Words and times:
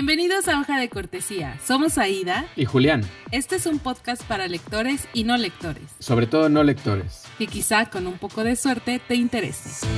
Bienvenidos 0.00 0.46
a 0.46 0.60
Hoja 0.60 0.78
de 0.78 0.88
Cortesía. 0.88 1.58
Somos 1.66 1.98
Aida. 1.98 2.46
Y 2.54 2.66
Julián. 2.66 3.02
Este 3.32 3.56
es 3.56 3.66
un 3.66 3.80
podcast 3.80 4.22
para 4.22 4.46
lectores 4.46 5.08
y 5.12 5.24
no 5.24 5.36
lectores. 5.36 5.82
Sobre 5.98 6.28
todo 6.28 6.48
no 6.48 6.62
lectores. 6.62 7.24
Que 7.36 7.48
quizá 7.48 7.90
con 7.90 8.06
un 8.06 8.16
poco 8.16 8.44
de 8.44 8.54
suerte 8.54 9.00
te 9.08 9.16
interese. 9.16 9.88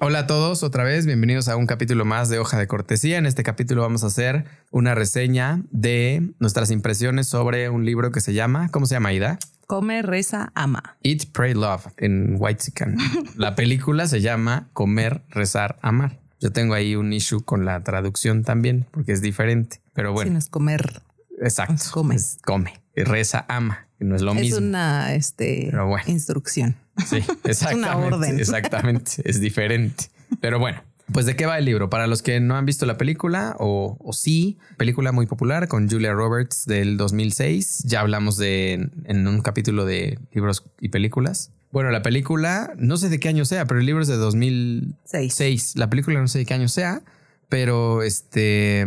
Hola 0.00 0.18
a 0.18 0.26
todos, 0.26 0.64
otra 0.64 0.82
vez, 0.82 1.06
bienvenidos 1.06 1.46
a 1.46 1.54
un 1.54 1.66
capítulo 1.66 2.04
más 2.04 2.28
de 2.28 2.40
Hoja 2.40 2.58
de 2.58 2.66
Cortesía. 2.66 3.18
En 3.18 3.26
este 3.26 3.44
capítulo 3.44 3.82
vamos 3.82 4.02
a 4.02 4.08
hacer 4.08 4.44
una 4.72 4.96
reseña 4.96 5.62
de 5.70 6.32
nuestras 6.40 6.72
impresiones 6.72 7.28
sobre 7.28 7.68
un 7.68 7.84
libro 7.84 8.10
que 8.10 8.20
se 8.20 8.34
llama, 8.34 8.70
¿cómo 8.70 8.86
se 8.86 8.96
llama, 8.96 9.10
Aida? 9.10 9.38
Come, 9.72 10.02
reza, 10.02 10.52
ama. 10.54 10.98
Eat, 11.02 11.28
Pray, 11.32 11.54
Love 11.54 11.86
en 11.96 12.36
Whitezican. 12.38 12.98
La 13.38 13.54
película 13.54 14.06
se 14.06 14.20
llama 14.20 14.68
Comer, 14.74 15.22
rezar, 15.30 15.78
amar. 15.80 16.20
Yo 16.40 16.52
tengo 16.52 16.74
ahí 16.74 16.94
un 16.94 17.10
issue 17.14 17.42
con 17.42 17.64
la 17.64 17.82
traducción 17.82 18.44
también, 18.44 18.86
porque 18.90 19.12
es 19.12 19.22
diferente. 19.22 19.80
Pero 19.94 20.12
bueno. 20.12 20.32
no 20.32 20.38
es 20.38 20.50
comer. 20.50 21.00
Exacto. 21.40 21.84
come. 21.90 22.18
come. 22.44 22.82
Reza, 22.94 23.46
ama. 23.48 23.88
Que 23.98 24.04
no 24.04 24.14
es 24.14 24.20
lo 24.20 24.34
mismo. 24.34 24.56
Es 24.58 24.62
una 24.62 25.14
este, 25.14 25.72
instrucción. 26.06 26.76
Sí, 27.06 27.24
exactamente. 27.44 27.50
es 27.50 27.72
una 27.72 27.96
orden. 27.96 28.38
Exactamente. 28.40 29.22
Es 29.24 29.40
diferente. 29.40 30.10
Pero 30.42 30.58
bueno, 30.58 30.82
pues 31.12 31.26
de 31.26 31.36
qué 31.36 31.46
va 31.46 31.58
el 31.58 31.64
libro. 31.64 31.90
Para 31.90 32.06
los 32.06 32.22
que 32.22 32.40
no 32.40 32.56
han 32.56 32.66
visto 32.66 32.86
la 32.86 32.96
película 32.96 33.56
o, 33.58 33.98
sí, 34.12 34.58
película 34.76 35.12
muy 35.12 35.26
popular 35.26 35.68
con 35.68 35.88
Julia 35.88 36.12
Roberts 36.12 36.66
del 36.66 36.96
2006. 36.96 37.84
Ya 37.84 38.00
hablamos 38.00 38.36
de 38.36 38.90
en 39.04 39.26
un 39.26 39.40
capítulo 39.40 39.84
de 39.84 40.18
libros 40.32 40.64
y 40.80 40.88
películas. 40.88 41.50
Bueno, 41.70 41.90
la 41.90 42.02
película, 42.02 42.72
no 42.76 42.96
sé 42.98 43.08
de 43.08 43.18
qué 43.18 43.28
año 43.28 43.44
sea, 43.44 43.64
pero 43.64 43.80
el 43.80 43.86
libro 43.86 44.02
es 44.02 44.08
de 44.08 44.16
2006. 44.16 45.76
La 45.76 45.88
película 45.88 46.20
no 46.20 46.28
sé 46.28 46.38
de 46.38 46.46
qué 46.46 46.54
año 46.54 46.68
sea, 46.68 47.02
pero 47.48 48.02
este 48.02 48.86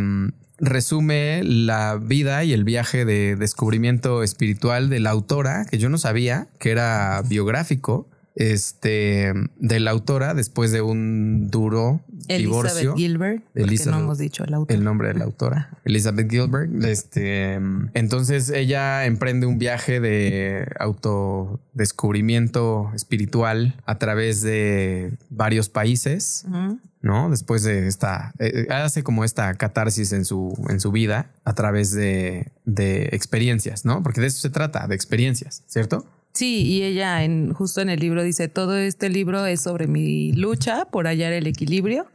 resume 0.58 1.42
la 1.44 1.96
vida 1.96 2.44
y 2.44 2.54
el 2.54 2.64
viaje 2.64 3.04
de 3.04 3.36
descubrimiento 3.36 4.24
espiritual 4.24 4.90
de 4.90 5.00
la 5.00 5.10
autora, 5.10 5.66
que 5.66 5.78
yo 5.78 5.90
no 5.90 5.98
sabía 5.98 6.48
que 6.60 6.72
era 6.72 7.22
biográfico 7.28 8.08
este, 8.36 9.34
de 9.58 9.80
la 9.80 9.92
autora 9.92 10.34
después 10.34 10.72
de 10.72 10.82
un 10.82 11.50
duro 11.50 12.02
Elizabeth 12.28 12.40
divorcio. 12.40 12.96
Gilbert, 12.96 13.44
Elizabeth, 13.56 13.94
no 13.94 14.02
hemos 14.02 14.18
dicho 14.18 14.44
el 14.44 14.54
El 14.68 14.84
nombre 14.84 15.10
de 15.10 15.14
la 15.16 15.26
autora, 15.26 15.70
Elizabeth 15.86 16.30
Gilbert. 16.30 16.72
Este, 16.84 17.60
entonces 17.94 18.50
ella 18.50 19.06
emprende 19.06 19.46
un 19.46 19.58
viaje 19.58 20.00
de 20.00 20.68
autodescubrimiento 20.80 22.92
espiritual 22.94 23.82
a 23.86 23.98
través 23.98 24.42
de 24.42 25.14
varios 25.30 25.70
países. 25.70 26.46
¿no? 27.02 27.30
Después 27.30 27.62
de 27.62 27.88
esta, 27.88 28.34
eh, 28.40 28.66
hace 28.72 29.04
como 29.04 29.24
esta 29.24 29.54
catarsis 29.54 30.12
en 30.12 30.26
su, 30.26 30.58
en 30.70 30.80
su 30.80 30.92
vida 30.92 31.30
a 31.44 31.54
través 31.54 31.92
de, 31.92 32.52
de 32.66 33.10
experiencias, 33.12 33.86
¿no? 33.86 34.02
Porque 34.02 34.22
de 34.22 34.28
eso 34.28 34.40
se 34.40 34.50
trata, 34.50 34.88
de 34.88 34.96
experiencias, 34.96 35.64
¿cierto? 35.68 36.08
Sí, 36.36 36.64
y 36.64 36.84
ella 36.84 37.24
en, 37.24 37.54
justo 37.54 37.80
en 37.80 37.90
el 37.90 38.02
libro 38.02 38.22
dice, 38.22 38.50
todo 38.50 38.76
este 38.76 39.10
libro 39.10 39.46
es 39.46 39.62
sobre 39.62 39.88
mi 39.88 40.34
lucha 40.34 40.84
por 40.84 41.08
hallar 41.08 41.32
el 41.32 41.48
equilibrio 41.48 42.08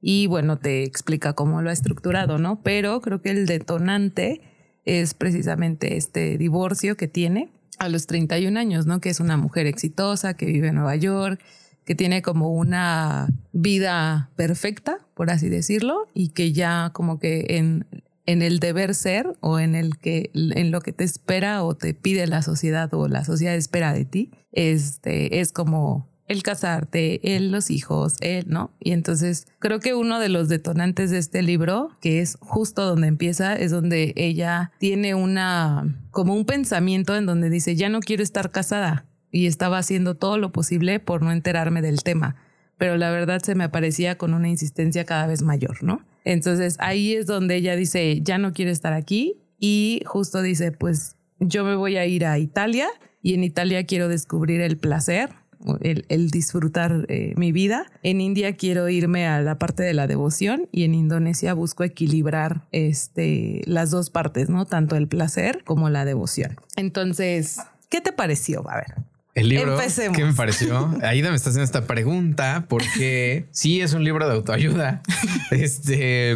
y 0.00 0.28
bueno, 0.28 0.58
te 0.58 0.84
explica 0.84 1.32
cómo 1.32 1.60
lo 1.60 1.70
ha 1.70 1.72
estructurado, 1.72 2.38
¿no? 2.38 2.62
Pero 2.62 3.00
creo 3.00 3.20
que 3.20 3.30
el 3.30 3.46
detonante 3.46 4.42
es 4.84 5.12
precisamente 5.14 5.96
este 5.96 6.38
divorcio 6.38 6.96
que 6.96 7.08
tiene 7.08 7.50
a 7.80 7.88
los 7.88 8.06
31 8.06 8.56
años, 8.58 8.86
¿no? 8.86 9.00
Que 9.00 9.10
es 9.10 9.18
una 9.18 9.36
mujer 9.36 9.66
exitosa, 9.66 10.34
que 10.34 10.46
vive 10.46 10.68
en 10.68 10.76
Nueva 10.76 10.94
York, 10.94 11.40
que 11.84 11.96
tiene 11.96 12.22
como 12.22 12.52
una 12.52 13.26
vida 13.52 14.30
perfecta, 14.36 15.00
por 15.14 15.30
así 15.30 15.48
decirlo, 15.48 16.06
y 16.14 16.28
que 16.28 16.52
ya 16.52 16.90
como 16.92 17.18
que 17.18 17.44
en 17.48 17.86
en 18.28 18.42
el 18.42 18.60
deber 18.60 18.94
ser 18.94 19.38
o 19.40 19.58
en 19.58 19.74
el 19.74 19.96
que 19.96 20.30
en 20.34 20.70
lo 20.70 20.82
que 20.82 20.92
te 20.92 21.02
espera 21.02 21.64
o 21.64 21.74
te 21.74 21.94
pide 21.94 22.26
la 22.26 22.42
sociedad 22.42 22.92
o 22.92 23.08
la 23.08 23.24
sociedad 23.24 23.54
espera 23.54 23.94
de 23.94 24.04
ti, 24.04 24.32
este 24.52 25.40
es 25.40 25.50
como 25.50 26.10
el 26.26 26.42
casarte, 26.42 27.34
el 27.34 27.50
los 27.50 27.70
hijos, 27.70 28.16
él, 28.20 28.44
¿no? 28.48 28.70
Y 28.80 28.92
entonces 28.92 29.46
creo 29.60 29.80
que 29.80 29.94
uno 29.94 30.20
de 30.20 30.28
los 30.28 30.50
detonantes 30.50 31.10
de 31.10 31.16
este 31.16 31.40
libro, 31.40 31.88
que 32.02 32.20
es 32.20 32.36
justo 32.42 32.84
donde 32.84 33.06
empieza, 33.06 33.56
es 33.56 33.70
donde 33.70 34.12
ella 34.14 34.72
tiene 34.78 35.14
una 35.14 35.98
como 36.10 36.34
un 36.34 36.44
pensamiento 36.44 37.16
en 37.16 37.24
donde 37.24 37.48
dice, 37.48 37.76
"Ya 37.76 37.88
no 37.88 38.00
quiero 38.00 38.22
estar 38.22 38.50
casada" 38.50 39.06
y 39.32 39.46
estaba 39.46 39.78
haciendo 39.78 40.16
todo 40.16 40.36
lo 40.36 40.52
posible 40.52 41.00
por 41.00 41.22
no 41.22 41.32
enterarme 41.32 41.80
del 41.80 42.02
tema, 42.02 42.36
pero 42.76 42.98
la 42.98 43.10
verdad 43.10 43.40
se 43.42 43.54
me 43.54 43.64
aparecía 43.64 44.18
con 44.18 44.34
una 44.34 44.50
insistencia 44.50 45.06
cada 45.06 45.26
vez 45.26 45.40
mayor, 45.40 45.82
¿no? 45.82 46.02
Entonces 46.28 46.76
ahí 46.78 47.14
es 47.14 47.24
donde 47.24 47.56
ella 47.56 47.74
dice, 47.74 48.20
ya 48.22 48.36
no 48.36 48.52
quiere 48.52 48.70
estar 48.70 48.92
aquí 48.92 49.40
y 49.58 50.02
justo 50.04 50.42
dice, 50.42 50.72
pues 50.72 51.16
yo 51.40 51.64
me 51.64 51.74
voy 51.74 51.96
a 51.96 52.04
ir 52.04 52.26
a 52.26 52.38
Italia 52.38 52.86
y 53.22 53.32
en 53.32 53.44
Italia 53.44 53.86
quiero 53.86 54.08
descubrir 54.08 54.60
el 54.60 54.76
placer, 54.76 55.30
el, 55.80 56.30
disfrutar 56.30 57.06
eh, 57.08 57.32
mi 57.38 57.50
vida. 57.50 57.86
En 58.02 58.20
India 58.20 58.56
quiero 58.56 58.90
irme 58.90 59.26
a 59.26 59.40
la 59.40 59.58
parte 59.58 59.82
de 59.82 59.94
la 59.94 60.06
devoción 60.06 60.68
y 60.70 60.84
en 60.84 60.94
Indonesia 60.94 61.54
busco 61.54 61.82
equilibrar 61.82 62.68
este, 62.72 63.62
las 63.64 63.90
dos 63.90 64.10
partes, 64.10 64.50
¿no? 64.50 64.66
Tanto 64.66 64.96
el 64.96 65.08
placer 65.08 65.64
como 65.64 65.88
la 65.88 66.04
devoción. 66.04 66.56
Entonces, 66.76 67.56
¿qué 67.88 68.02
te 68.02 68.12
pareció? 68.12 68.68
A 68.68 68.76
ver. 68.76 68.96
El 69.38 69.48
libro 69.50 69.78
¿qué 70.14 70.24
me 70.24 70.32
pareció. 70.32 70.98
Aida 71.02 71.30
me 71.30 71.36
está 71.36 71.50
haciendo 71.50 71.64
esta 71.64 71.86
pregunta 71.86 72.66
porque 72.68 73.46
sí 73.52 73.80
es 73.80 73.92
un 73.92 74.02
libro 74.02 74.26
de 74.26 74.34
autoayuda. 74.34 75.02
Este, 75.50 76.34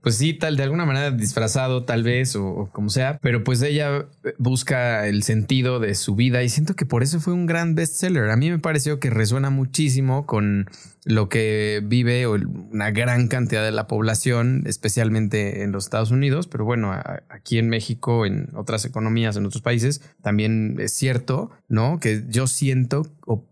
pues 0.00 0.16
sí, 0.16 0.34
tal 0.34 0.56
de 0.56 0.62
alguna 0.62 0.84
manera 0.84 1.10
disfrazado, 1.10 1.84
tal 1.84 2.02
vez, 2.04 2.36
o, 2.36 2.70
como 2.72 2.90
sea, 2.90 3.18
pero 3.20 3.42
pues 3.42 3.60
ella 3.62 4.06
busca 4.38 5.06
el 5.06 5.22
sentido 5.22 5.80
de 5.80 5.94
su 5.94 6.14
vida 6.14 6.42
y 6.42 6.48
siento 6.48 6.74
que 6.76 6.86
por 6.86 7.02
eso 7.02 7.18
fue 7.20 7.32
un 7.32 7.46
gran 7.46 7.74
bestseller. 7.74 8.30
A 8.30 8.36
mí 8.36 8.50
me 8.50 8.58
pareció 8.58 9.00
que 9.00 9.10
resuena 9.10 9.50
muchísimo 9.50 10.24
con 10.24 10.70
lo 11.04 11.28
que 11.28 11.80
vive 11.84 12.26
una 12.26 12.90
gran 12.90 13.28
cantidad 13.28 13.64
de 13.64 13.72
la 13.72 13.86
población, 13.86 14.64
especialmente 14.66 15.62
en 15.62 15.72
los 15.72 15.84
Estados 15.84 16.10
Unidos, 16.10 16.46
pero 16.48 16.64
bueno, 16.64 16.92
aquí 17.28 17.58
en 17.58 17.68
México, 17.68 18.26
en 18.26 18.50
otras 18.54 18.84
economías, 18.84 19.36
en 19.36 19.46
otros 19.46 19.62
países, 19.62 20.02
también 20.22 20.76
es 20.78 20.92
cierto, 20.92 21.50
¿no? 21.68 21.98
Que 22.00 22.24
yo 22.28 22.46
siento 22.46 23.06
o, 23.24 23.44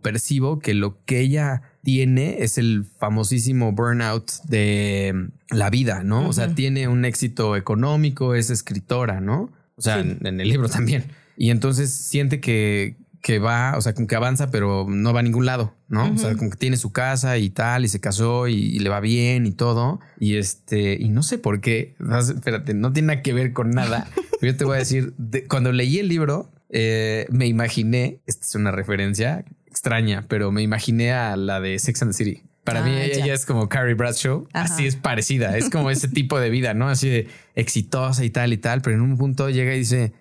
percibo 0.00 0.60
que 0.60 0.72
lo 0.72 1.04
que 1.04 1.18
ella 1.18 1.62
tiene 1.82 2.44
es 2.44 2.58
el 2.58 2.84
famosísimo 2.84 3.72
burnout 3.72 4.30
de 4.44 5.30
la 5.50 5.68
vida, 5.68 6.04
¿no? 6.04 6.28
O 6.28 6.32
sea, 6.32 6.54
tiene 6.54 6.86
un 6.86 7.04
éxito 7.04 7.56
económico, 7.56 8.36
es 8.36 8.50
escritora, 8.50 9.20
¿no? 9.20 9.50
O 9.76 9.82
sea, 9.82 9.98
en, 9.98 10.40
el 10.40 10.48
libro 10.48 10.68
también. 10.70 11.04
Y 11.36 11.50
entonces 11.50 11.92
siente 11.92 12.40
que, 12.40 12.96
que 13.24 13.38
va, 13.38 13.72
o 13.78 13.80
sea, 13.80 13.94
como 13.94 14.06
que 14.06 14.16
avanza, 14.16 14.50
pero 14.50 14.84
no 14.86 15.14
va 15.14 15.20
a 15.20 15.22
ningún 15.22 15.46
lado, 15.46 15.74
¿no? 15.88 16.12
O 16.12 16.18
sea, 16.18 16.36
como 16.36 16.50
que 16.50 16.58
tiene 16.58 16.76
su 16.76 16.92
casa 16.92 17.38
y 17.38 17.48
tal, 17.48 17.86
y 17.86 17.88
se 17.88 17.98
casó 17.98 18.48
y, 18.48 18.78
le 18.78 18.90
va 18.90 19.00
bien 19.00 19.46
y 19.46 19.52
todo. 19.52 19.98
Y 20.20 20.36
este, 20.36 20.98
y 21.00 21.08
no 21.08 21.22
sé 21.22 21.38
por 21.38 21.62
qué, 21.62 21.96
espérate, 22.20 22.74
no 22.74 22.92
tiene 22.92 23.06
nada 23.06 23.22
que 23.22 23.32
ver 23.32 23.54
con 23.54 23.70
nada. 23.70 24.06
yo 24.42 24.54
te 24.54 24.66
voy 24.66 24.76
a 24.76 24.80
decir, 24.80 25.14
cuando 25.48 25.72
leí 25.72 26.00
el 26.00 26.08
libro, 26.08 26.52
eh, 26.68 27.24
me 27.30 27.46
imaginé, 27.46 28.20
esta 28.26 28.44
es 28.44 28.54
una 28.56 28.72
referencia 28.72 29.46
extraña, 29.66 30.26
pero 30.28 30.52
me 30.52 30.60
imaginé 30.60 31.14
a 31.14 31.34
la 31.36 31.62
de 31.62 31.78
Sex 31.78 32.02
and 32.02 32.10
the 32.12 32.16
City. 32.18 32.42
Para 32.62 32.82
mí 32.82 32.90
ah, 32.90 33.04
ella 33.04 33.32
es 33.32 33.46
como 33.46 33.70
Carrie 33.70 33.94
Bradshaw, 33.94 34.48
así 34.52 34.86
es 34.86 34.96
parecida, 34.96 35.56
es 35.56 35.70
como 35.70 35.90
ese 35.90 36.08
tipo 36.10 36.38
de 36.38 36.50
vida, 36.50 36.74
¿no? 36.74 36.90
Así 36.90 37.08
de 37.08 37.28
exitosa 37.54 38.22
y 38.22 38.28
tal 38.28 38.52
y 38.52 38.58
tal, 38.58 38.82
pero 38.82 38.96
en 38.96 39.02
un 39.02 39.16
punto 39.16 39.48
llega 39.48 39.74
y 39.74 39.78
dice, 39.78 40.12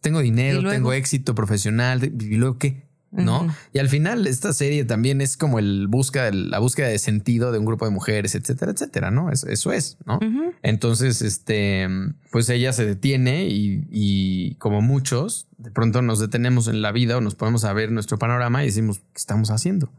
tengo 0.00 0.20
dinero, 0.20 0.68
tengo 0.68 0.92
éxito 0.92 1.34
profesional, 1.34 2.04
y 2.04 2.36
luego 2.36 2.58
qué, 2.58 2.86
¿no? 3.10 3.54
Y 3.72 3.78
al 3.78 3.88
final 3.88 4.26
esta 4.26 4.52
serie 4.52 4.84
también 4.84 5.20
es 5.20 5.36
como 5.36 5.58
el 5.58 5.86
busca, 5.88 6.30
la 6.30 6.58
búsqueda 6.58 6.88
de 6.88 6.98
sentido 6.98 7.52
de 7.52 7.58
un 7.58 7.64
grupo 7.64 7.84
de 7.84 7.90
mujeres, 7.90 8.34
etcétera, 8.34 8.72
etcétera, 8.72 9.10
¿no? 9.10 9.30
Eso, 9.30 9.72
es, 9.72 9.98
¿no? 10.04 10.18
Entonces, 10.62 11.22
este, 11.22 11.88
pues 12.30 12.48
ella 12.48 12.72
se 12.72 12.84
detiene 12.84 13.46
y, 13.48 14.54
como 14.58 14.82
muchos, 14.82 15.46
de 15.58 15.70
pronto 15.70 16.02
nos 16.02 16.18
detenemos 16.18 16.68
en 16.68 16.82
la 16.82 16.92
vida 16.92 17.16
o 17.16 17.20
nos 17.20 17.34
ponemos 17.34 17.64
a 17.64 17.72
ver 17.72 17.90
nuestro 17.90 18.18
panorama 18.18 18.62
y 18.62 18.66
decimos, 18.66 18.98
¿qué 18.98 19.16
estamos 19.18 19.50
haciendo? 19.50 19.90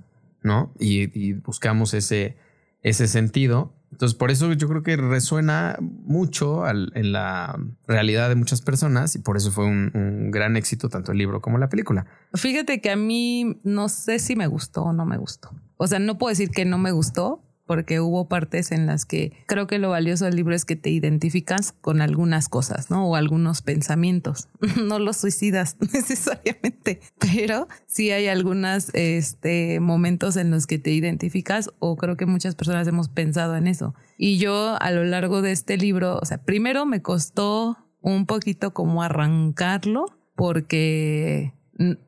¿No? 0.44 0.74
Y, 0.80 1.34
buscamos 1.34 1.94
ese, 1.94 2.38
ese 2.84 3.08
sentido 3.08 3.74
entonces, 3.98 4.16
por 4.16 4.30
eso 4.30 4.54
yo 4.54 4.68
creo 4.70 4.84
que 4.84 4.96
resuena 4.96 5.76
mucho 5.82 6.70
en 6.70 7.12
la 7.12 7.60
realidad 7.88 8.30
de 8.30 8.36
muchas 8.36 8.62
personas 8.62 9.16
y 9.16 9.20
por 9.20 9.38
eso 9.38 9.52
fue 9.52 9.66
un, 9.66 10.30
gran 10.30 10.56
éxito 10.56 10.88
tanto 10.88 11.14
el 11.14 11.18
libro 11.18 11.42
como 11.42 11.58
la 11.58 11.68
película. 11.68 12.06
Fíjate 12.36 12.80
que 12.80 12.92
a 12.92 12.96
mí 12.96 13.60
no 13.64 13.90
sé 13.90 14.20
si 14.20 14.36
me 14.36 14.46
gustó 14.46 14.84
o 14.84 14.94
no 14.94 15.08
me 15.08 15.18
gustó. 15.18 15.50
O 15.78 15.88
sea, 15.88 15.98
no 15.98 16.20
puedo 16.20 16.30
decir 16.30 16.52
que 16.52 16.64
no 16.64 16.78
me 16.78 16.92
gustó 16.92 17.42
porque 17.68 18.00
hubo 18.00 18.28
partes 18.28 18.72
en 18.72 18.88
las 18.88 19.06
que 19.06 19.34
creo 19.46 19.68
que 19.68 19.78
lo 19.78 19.90
valioso 19.90 20.26
del 20.26 20.36
libro 20.36 20.56
es 20.56 20.66
que 20.66 20.76
te 20.76 20.90
identificas 20.90 21.74
con 21.74 22.02
algunas 22.02 22.50
cosas, 22.50 22.90
¿no? 22.90 23.08
O 23.08 23.16
algunos 23.16 23.62
pensamientos. 23.62 24.48
no 24.84 24.98
los 24.98 25.18
suicidas 25.18 25.76
necesariamente, 25.94 27.02
pero 27.20 27.68
sí 27.86 28.10
hay 28.10 28.28
algunos 28.28 28.90
este, 28.94 29.80
momentos 29.80 30.38
en 30.38 30.50
los 30.50 30.66
que 30.66 30.80
te 30.80 30.92
identificas 30.92 31.70
o 31.80 31.98
creo 31.98 32.18
que 32.18 32.26
muchas 32.26 32.56
personas 32.56 32.88
hemos 32.88 33.10
pensado 33.10 33.56
en 33.58 33.68
eso. 33.68 33.94
Y 34.18 34.38
yo 34.38 34.82
a 34.82 34.92
lo 34.92 35.04
largo 35.04 35.42
de 35.42 35.52
este 35.52 35.78
libro, 35.78 36.18
o 36.22 36.26
sea, 36.26 36.40
primero 36.40 36.86
me 36.86 37.02
costó 37.02 37.78
un 38.02 38.26
poquito 38.26 38.74
como 38.74 39.04
arrancarlo 39.04 40.06
porque 40.36 41.54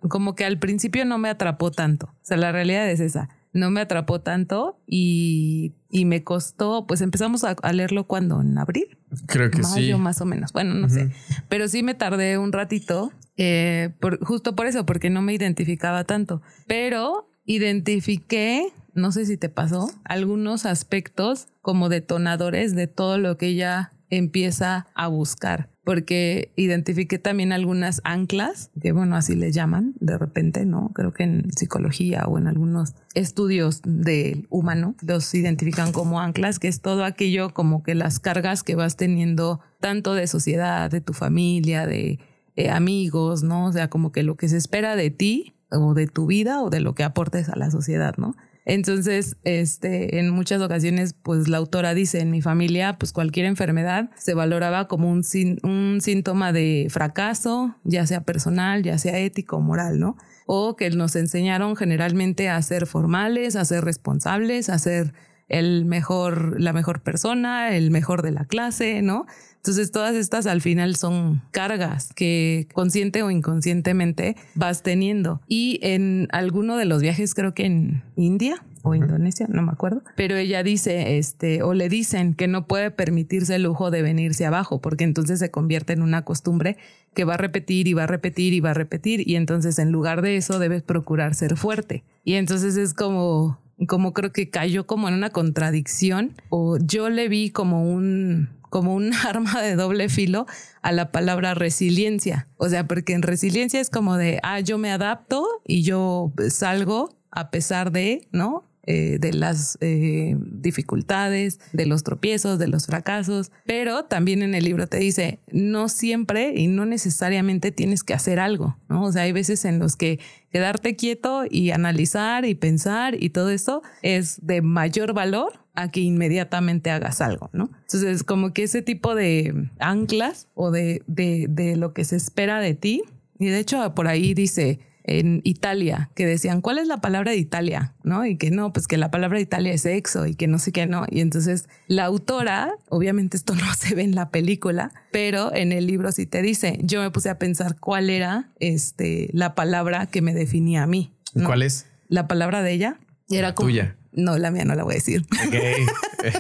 como 0.08 0.36
que 0.36 0.46
al 0.46 0.58
principio 0.58 1.06
no 1.06 1.18
me 1.18 1.30
atrapó 1.30 1.70
tanto. 1.72 2.08
O 2.08 2.26
sea, 2.26 2.38
la 2.38 2.52
realidad 2.52 2.90
es 2.90 3.00
esa 3.02 3.30
no 3.52 3.72
me 3.72 3.82
atrapó 3.82 4.22
tanto 4.22 4.80
y, 4.86 5.76
me 5.92 6.24
costó, 6.24 6.86
pues 6.88 7.02
empezamos 7.02 7.44
a, 7.44 7.56
leerlo 7.74 8.06
cuando, 8.06 8.42
en 8.42 8.58
abril. 8.58 8.98
Creo 9.26 9.50
que 9.50 9.62
Mayo, 9.62 9.98
más 9.98 10.22
o 10.22 10.26
menos. 10.26 10.54
Bueno, 10.54 10.74
no 10.76 10.90
sé. 10.90 11.12
Pero 11.48 11.68
sí 11.68 11.84
me 11.84 11.96
tardé 11.96 12.38
un 12.38 12.52
ratito, 12.52 13.12
eh, 13.38 13.94
justo 14.22 14.56
por 14.56 14.68
eso, 14.68 14.86
porque 14.86 15.10
no 15.10 15.22
me 15.22 15.34
identificaba 15.34 16.04
tanto. 16.04 16.42
Pero 16.68 17.30
identifiqué, 17.46 18.68
no 18.94 19.12
sé 19.12 19.26
si 19.26 19.38
te 19.38 19.50
pasó, 19.50 19.92
algunos 20.04 20.66
aspectos 20.66 21.48
como 21.62 21.90
detonadores 21.90 22.76
de 22.76 22.88
todo 22.88 23.18
lo 23.18 23.38
que 23.38 23.48
ella 23.48 23.92
empieza 24.10 24.88
a 24.94 25.08
buscar 25.08 25.70
porque 25.90 26.52
identifiqué 26.56 27.18
también 27.18 27.52
algunas 27.52 28.00
anclas, 28.04 28.70
que 28.80 28.92
bueno, 28.92 29.16
así 29.16 29.36
le 29.36 29.52
llaman 29.52 29.96
de 30.00 30.20
repente, 30.20 30.64
¿no? 30.64 30.92
Creo 30.94 31.14
que 31.14 31.24
en 31.24 31.52
psicología 31.52 32.26
o 32.28 32.38
en 32.38 32.46
algunos 32.46 32.94
estudios 33.16 33.82
del 33.84 34.46
humano 34.52 34.94
los 35.02 35.34
identifican 35.34 35.92
como 35.92 36.22
anclas, 36.22 36.60
que 36.60 36.68
es 36.68 36.82
todo 36.82 37.04
aquello 37.04 37.56
como 37.56 37.82
que 37.82 37.96
las 37.96 38.20
cargas 38.20 38.62
que 38.62 38.76
vas 38.76 38.98
teniendo 38.98 39.62
tanto 39.80 40.14
de 40.14 40.28
sociedad, 40.28 40.92
de 40.92 41.02
tu 41.02 41.14
familia, 41.14 41.88
de 41.88 42.20
eh, 42.56 42.70
amigos, 42.70 43.42
¿no? 43.42 43.66
O 43.66 43.72
sea, 43.72 43.90
como 43.90 44.12
que 44.12 44.22
lo 44.22 44.38
que 44.38 44.48
se 44.48 44.58
espera 44.58 44.96
de 44.96 45.10
ti 45.10 45.56
o 45.72 45.96
de 45.96 46.06
tu 46.06 46.28
vida 46.28 46.62
o 46.62 46.70
de 46.70 46.82
lo 46.82 46.94
que 46.94 47.04
aportes 47.04 47.50
a 47.50 47.56
la 47.56 47.72
sociedad, 47.72 48.14
¿no? 48.18 48.36
Entonces, 48.70 49.36
este, 49.46 50.20
en 50.20 50.30
muchas 50.30 50.62
ocasiones, 50.62 51.16
pues 51.24 51.48
la 51.48 51.58
autora 51.58 51.96
dice, 51.96 52.20
en 52.20 52.30
mi 52.30 52.44
familia, 52.44 53.00
pues 53.00 53.12
cualquier 53.12 53.48
enfermedad 53.48 54.12
se 54.16 54.36
valoraba 54.36 54.88
como 54.88 55.10
un, 55.10 55.24
un 55.64 55.98
síntoma 56.02 56.54
de 56.54 56.86
fracaso, 56.92 57.76
ya 57.84 58.06
sea 58.06 58.22
personal, 58.22 58.84
ya 58.84 59.00
sea 59.00 59.18
ético 59.18 59.60
moral, 59.60 60.00
¿no? 60.00 60.18
O 60.46 60.76
que 60.76 60.92
nos 60.92 61.16
enseñaron 61.16 61.76
generalmente 61.76 62.48
a 62.48 62.62
ser 62.62 62.86
formales, 62.86 63.56
a 63.56 63.66
ser 63.66 63.84
responsables, 63.84 64.70
a 64.70 64.78
ser 64.78 65.16
el 65.50 65.86
mejor, 65.86 66.60
la 66.62 66.74
mejor 66.74 67.02
persona, 67.02 67.76
el 67.76 67.92
mejor 67.92 68.22
de 68.22 68.32
la 68.32 68.46
clase, 68.46 69.02
¿no? 69.02 69.26
Entonces 69.58 69.92
todas 69.92 70.16
estas 70.16 70.48
al 70.48 70.62
final 70.62 70.96
son 70.96 71.42
cargas 71.52 72.14
que 72.14 72.68
consciente 72.74 73.24
o 73.24 73.32
inconscientemente 73.32 74.38
vas 74.56 74.84
teniendo. 74.84 75.42
Y 75.48 75.80
en 75.82 76.30
alguno 76.32 76.78
de 76.78 76.86
los 76.86 77.02
viajes, 77.02 77.34
creo 77.34 77.54
que 77.54 77.66
en 77.66 78.04
India, 78.16 78.64
o 78.84 78.96
Indonesia, 78.96 79.48
no 79.50 79.62
me 79.62 79.74
acuerdo, 79.74 80.02
pero 80.16 80.38
ella 80.38 80.64
dice, 80.64 81.18
este, 81.18 81.64
o 81.64 81.74
le 81.74 81.90
dicen 81.90 82.34
que 82.34 82.48
no 82.48 82.68
puede 82.68 82.92
permitirse 82.92 83.56
el 83.56 83.64
lujo 83.64 83.92
de 83.92 84.02
venirse 84.02 84.46
abajo, 84.46 84.80
porque 84.80 85.04
entonces 85.04 85.40
se 85.40 85.52
convierte 85.52 85.92
en 85.92 86.02
una 86.02 86.24
costumbre 86.24 86.78
que 87.14 87.26
va 87.26 87.34
a 87.34 87.38
repetir 87.38 87.88
y 87.88 87.94
va 87.94 88.04
a 88.04 88.08
repetir 88.08 88.54
y 88.54 88.62
va 88.62 88.72
a 88.72 88.76
repetir, 88.76 89.28
y 89.28 89.36
entonces 89.36 89.80
en 89.80 89.92
lugar 89.92 90.22
de 90.22 90.38
eso 90.38 90.60
debes 90.60 90.84
procurar 90.84 91.36
ser 91.36 91.58
fuerte. 91.58 92.04
Y 92.24 92.36
entonces 92.36 92.78
es 92.78 92.94
como, 92.94 93.60
como 93.88 94.14
creo 94.14 94.32
que 94.32 94.50
cayó 94.50 94.86
como 94.86 95.08
en 95.08 95.14
una 95.14 95.30
contradicción, 95.30 96.34
o 96.50 96.78
yo 96.78 97.10
le 97.10 97.30
vi 97.30 97.50
como 97.50 97.84
un, 97.84 98.50
como 98.70 98.94
un 98.94 99.14
arma 99.26 99.62
de 99.62 99.76
doble 99.76 100.10
filo 100.10 100.46
a 100.82 100.92
la 100.92 101.12
palabra 101.12 101.54
resiliencia. 101.54 102.48
O 102.58 102.70
sea, 102.70 102.88
porque 102.88 103.14
en 103.14 103.22
resiliencia 103.22 103.80
es 103.80 103.90
como 103.90 104.18
de, 104.18 104.40
ah, 104.44 104.60
yo 104.60 104.78
me 104.78 104.92
adapto 104.92 105.46
y 105.66 105.84
yo 105.84 106.32
salgo 106.50 107.16
a 107.32 107.52
pesar 107.52 107.92
de, 107.92 108.28
¿no? 108.32 108.69
Eh, 108.92 109.20
de 109.20 109.34
las 109.34 109.78
eh, 109.82 110.36
dificultades, 110.40 111.60
de 111.74 111.86
los 111.86 112.02
tropiezos, 112.02 112.58
de 112.58 112.68
los 112.68 112.88
fracasos, 112.88 113.52
pero 113.64 114.06
también 114.06 114.42
en 114.42 114.56
el 114.56 114.64
libro 114.64 114.88
te 114.88 114.98
dice, 114.98 115.38
no 115.52 115.90
siempre 115.90 116.56
y 116.56 116.66
no 116.66 116.88
necesariamente 116.88 117.72
tienes 117.72 118.04
que 118.04 118.16
hacer 118.16 118.40
algo, 118.40 118.80
¿no? 118.88 119.04
O 119.04 119.12
sea, 119.12 119.22
hay 119.22 119.32
veces 119.32 119.64
en 119.66 119.78
los 119.78 119.96
que 119.96 120.20
quedarte 120.50 120.96
quieto 120.96 121.44
y 121.48 121.70
analizar 121.70 122.46
y 122.46 122.56
pensar 122.56 123.16
y 123.22 123.30
todo 123.30 123.52
eso 123.52 123.84
es 124.02 124.40
de 124.42 124.64
mayor 124.64 125.14
valor 125.14 125.64
a 125.76 125.92
que 125.92 126.00
inmediatamente 126.00 126.90
hagas 126.90 127.22
algo, 127.22 127.52
¿no? 127.54 127.70
Entonces, 127.82 128.24
como 128.24 128.54
que 128.54 128.64
ese 128.64 128.82
tipo 128.82 129.14
de 129.14 129.70
anclas 129.78 130.48
o 130.56 130.72
de, 130.72 131.04
de, 131.06 131.46
de 131.48 131.76
lo 131.76 131.94
que 131.94 132.06
se 132.06 132.16
espera 132.16 132.60
de 132.60 132.74
ti, 132.74 133.04
y 133.38 133.50
de 133.50 133.60
hecho 133.60 133.94
por 133.94 134.08
ahí 134.08 134.34
dice, 134.34 134.80
en 135.10 135.42
Italia 135.44 136.12
que 136.14 136.26
decían, 136.26 136.62
¿cuál 136.62 136.78
es 136.78 136.88
la 136.88 137.02
palabra 137.02 137.32
de 137.32 137.38
Italia? 137.38 137.94
¿No? 138.04 138.26
Y 138.26 138.38
que 138.38 138.52
no, 138.52 138.72
pues 138.72 138.88
que 138.88 138.98
la 138.98 139.12
palabra 139.12 139.38
de 139.38 139.44
Italia 139.44 139.74
es 139.74 139.82
sexo 139.82 140.28
y 140.28 140.36
que 140.36 140.48
no 140.48 140.60
sé 140.60 140.72
qué, 140.72 140.86
no. 140.86 141.06
Y 141.10 141.22
entonces 141.22 141.68
la 141.88 142.06
autora, 142.06 142.72
obviamente 142.90 143.36
esto 143.36 143.56
no 143.56 143.74
se 143.74 143.96
ve 143.96 144.04
en 144.04 144.16
la 144.16 144.30
película, 144.30 144.92
pero 145.12 145.54
en 145.54 145.72
el 145.72 145.88
libro 145.88 146.12
sí 146.12 146.26
te 146.26 146.42
dice, 146.42 146.80
yo 146.84 147.02
me 147.02 147.12
puse 147.12 147.30
a 147.30 147.40
pensar 147.40 147.78
cuál 147.80 148.10
era 148.10 148.50
este, 148.60 149.30
la 149.34 149.56
palabra 149.56 150.06
que 150.06 150.22
me 150.22 150.34
definía 150.34 150.84
a 150.84 150.88
mí. 150.88 151.12
¿Cuál 151.46 151.64
es? 151.64 151.88
La 152.08 152.28
palabra 152.28 152.62
de 152.62 152.72
ella 152.72 153.00
era 153.30 153.56
como... 153.56 153.70
Tuya. 153.70 153.96
No, 154.12 154.38
la 154.38 154.52
mía 154.52 154.66
no 154.66 154.76
la 154.76 154.84
voy 154.84 154.94
a 154.94 154.96
decir. 154.96 155.26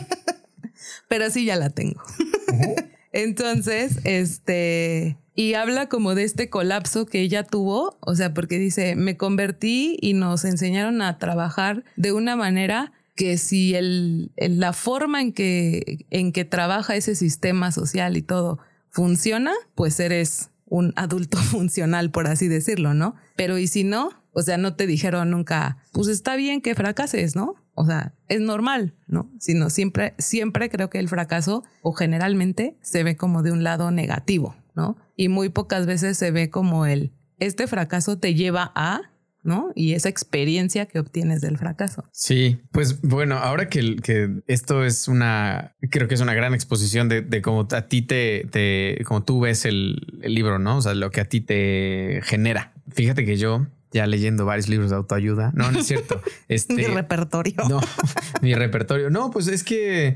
pero 1.07 1.29
sí 1.29 1.45
ya 1.45 1.55
la 1.55 1.69
tengo. 1.69 2.01
Entonces, 3.11 3.99
este, 4.03 5.17
y 5.39 5.53
habla 5.53 5.87
como 5.87 6.15
de 6.15 6.25
este 6.25 6.49
colapso 6.49 7.05
que 7.05 7.21
ella 7.21 7.45
tuvo, 7.45 7.97
o 8.01 8.13
sea, 8.13 8.33
porque 8.33 8.59
dice, 8.59 8.97
me 8.97 9.15
convertí 9.15 9.97
y 10.01 10.11
nos 10.11 10.43
enseñaron 10.43 11.01
a 11.01 11.17
trabajar 11.17 11.85
de 11.95 12.11
una 12.11 12.35
manera 12.35 12.91
que 13.15 13.37
si 13.37 13.73
el, 13.73 14.33
la 14.35 14.73
forma 14.73 15.21
en 15.21 15.31
que, 15.31 16.05
en 16.09 16.33
que 16.33 16.43
trabaja 16.43 16.97
ese 16.97 17.15
sistema 17.15 17.71
social 17.71 18.17
y 18.17 18.21
todo 18.21 18.59
funciona, 18.89 19.53
pues 19.75 19.97
eres 20.01 20.49
un 20.65 20.91
adulto 20.97 21.37
funcional, 21.37 22.11
por 22.11 22.27
así 22.27 22.49
decirlo, 22.49 22.93
¿no? 22.93 23.15
Pero 23.37 23.57
y 23.57 23.67
si 23.67 23.85
no, 23.85 24.09
o 24.33 24.41
sea, 24.41 24.57
no 24.57 24.75
te 24.75 24.87
dijeron 24.87 25.31
nunca, 25.31 25.77
pues 25.93 26.09
está 26.09 26.35
bien 26.35 26.59
que 26.59 26.75
fracases, 26.75 27.37
¿no? 27.37 27.55
O 27.75 27.85
sea, 27.85 28.13
es 28.27 28.41
normal, 28.41 28.93
¿no? 29.07 29.31
Sino 29.39 29.69
siempre, 29.69 30.15
siempre 30.17 30.69
creo 30.69 30.89
que 30.89 30.99
el 30.99 31.07
fracaso 31.07 31.63
o 31.81 31.93
generalmente 31.93 32.77
se 32.81 33.05
ve 33.05 33.15
como 33.15 33.41
de 33.41 33.53
un 33.53 33.63
lado 33.63 33.89
negativo, 33.89 34.57
¿no? 34.75 34.97
Y 35.19 35.27
muy 35.27 35.49
pocas 35.49 35.85
veces 35.85 36.15
se 36.15 36.31
ve 36.31 36.49
como 36.49 36.85
el, 36.85 37.11
este 37.39 37.67
fracaso 37.67 38.17
te 38.19 38.35
lleva 38.35 38.71
a, 38.73 39.01
¿no? 39.43 39.73
Y 39.75 39.91
esa 39.91 40.07
experiencia 40.07 40.85
que 40.85 40.97
obtienes 40.97 41.41
del 41.41 41.57
fracaso. 41.57 42.05
Sí, 42.13 42.61
pues 42.71 43.01
bueno, 43.01 43.37
ahora 43.37 43.67
que, 43.67 43.97
que 43.97 44.41
esto 44.47 44.85
es 44.85 45.09
una, 45.09 45.75
creo 45.91 46.07
que 46.07 46.15
es 46.15 46.21
una 46.21 46.33
gran 46.33 46.53
exposición 46.53 47.09
de, 47.09 47.21
de 47.21 47.41
cómo 47.41 47.67
a 47.69 47.81
ti 47.89 48.01
te, 48.01 48.47
te, 48.49 49.03
como 49.03 49.25
tú 49.25 49.41
ves 49.41 49.65
el, 49.65 50.21
el 50.21 50.33
libro, 50.33 50.57
¿no? 50.57 50.77
O 50.77 50.81
sea, 50.81 50.93
lo 50.93 51.11
que 51.11 51.19
a 51.19 51.25
ti 51.25 51.41
te 51.41 52.21
genera. 52.23 52.71
Fíjate 52.89 53.25
que 53.25 53.35
yo 53.35 53.67
ya 53.91 54.07
leyendo 54.07 54.45
varios 54.45 54.69
libros 54.69 54.89
de 54.89 54.95
autoayuda. 54.95 55.51
No, 55.53 55.69
no 55.71 55.79
es 55.79 55.87
cierto. 55.87 56.21
Este, 56.47 56.73
mi 56.73 56.85
repertorio. 56.85 57.55
No, 57.69 57.81
mi 58.41 58.55
repertorio. 58.55 59.09
No, 59.09 59.29
pues 59.31 59.47
es 59.47 59.63
que 59.63 60.15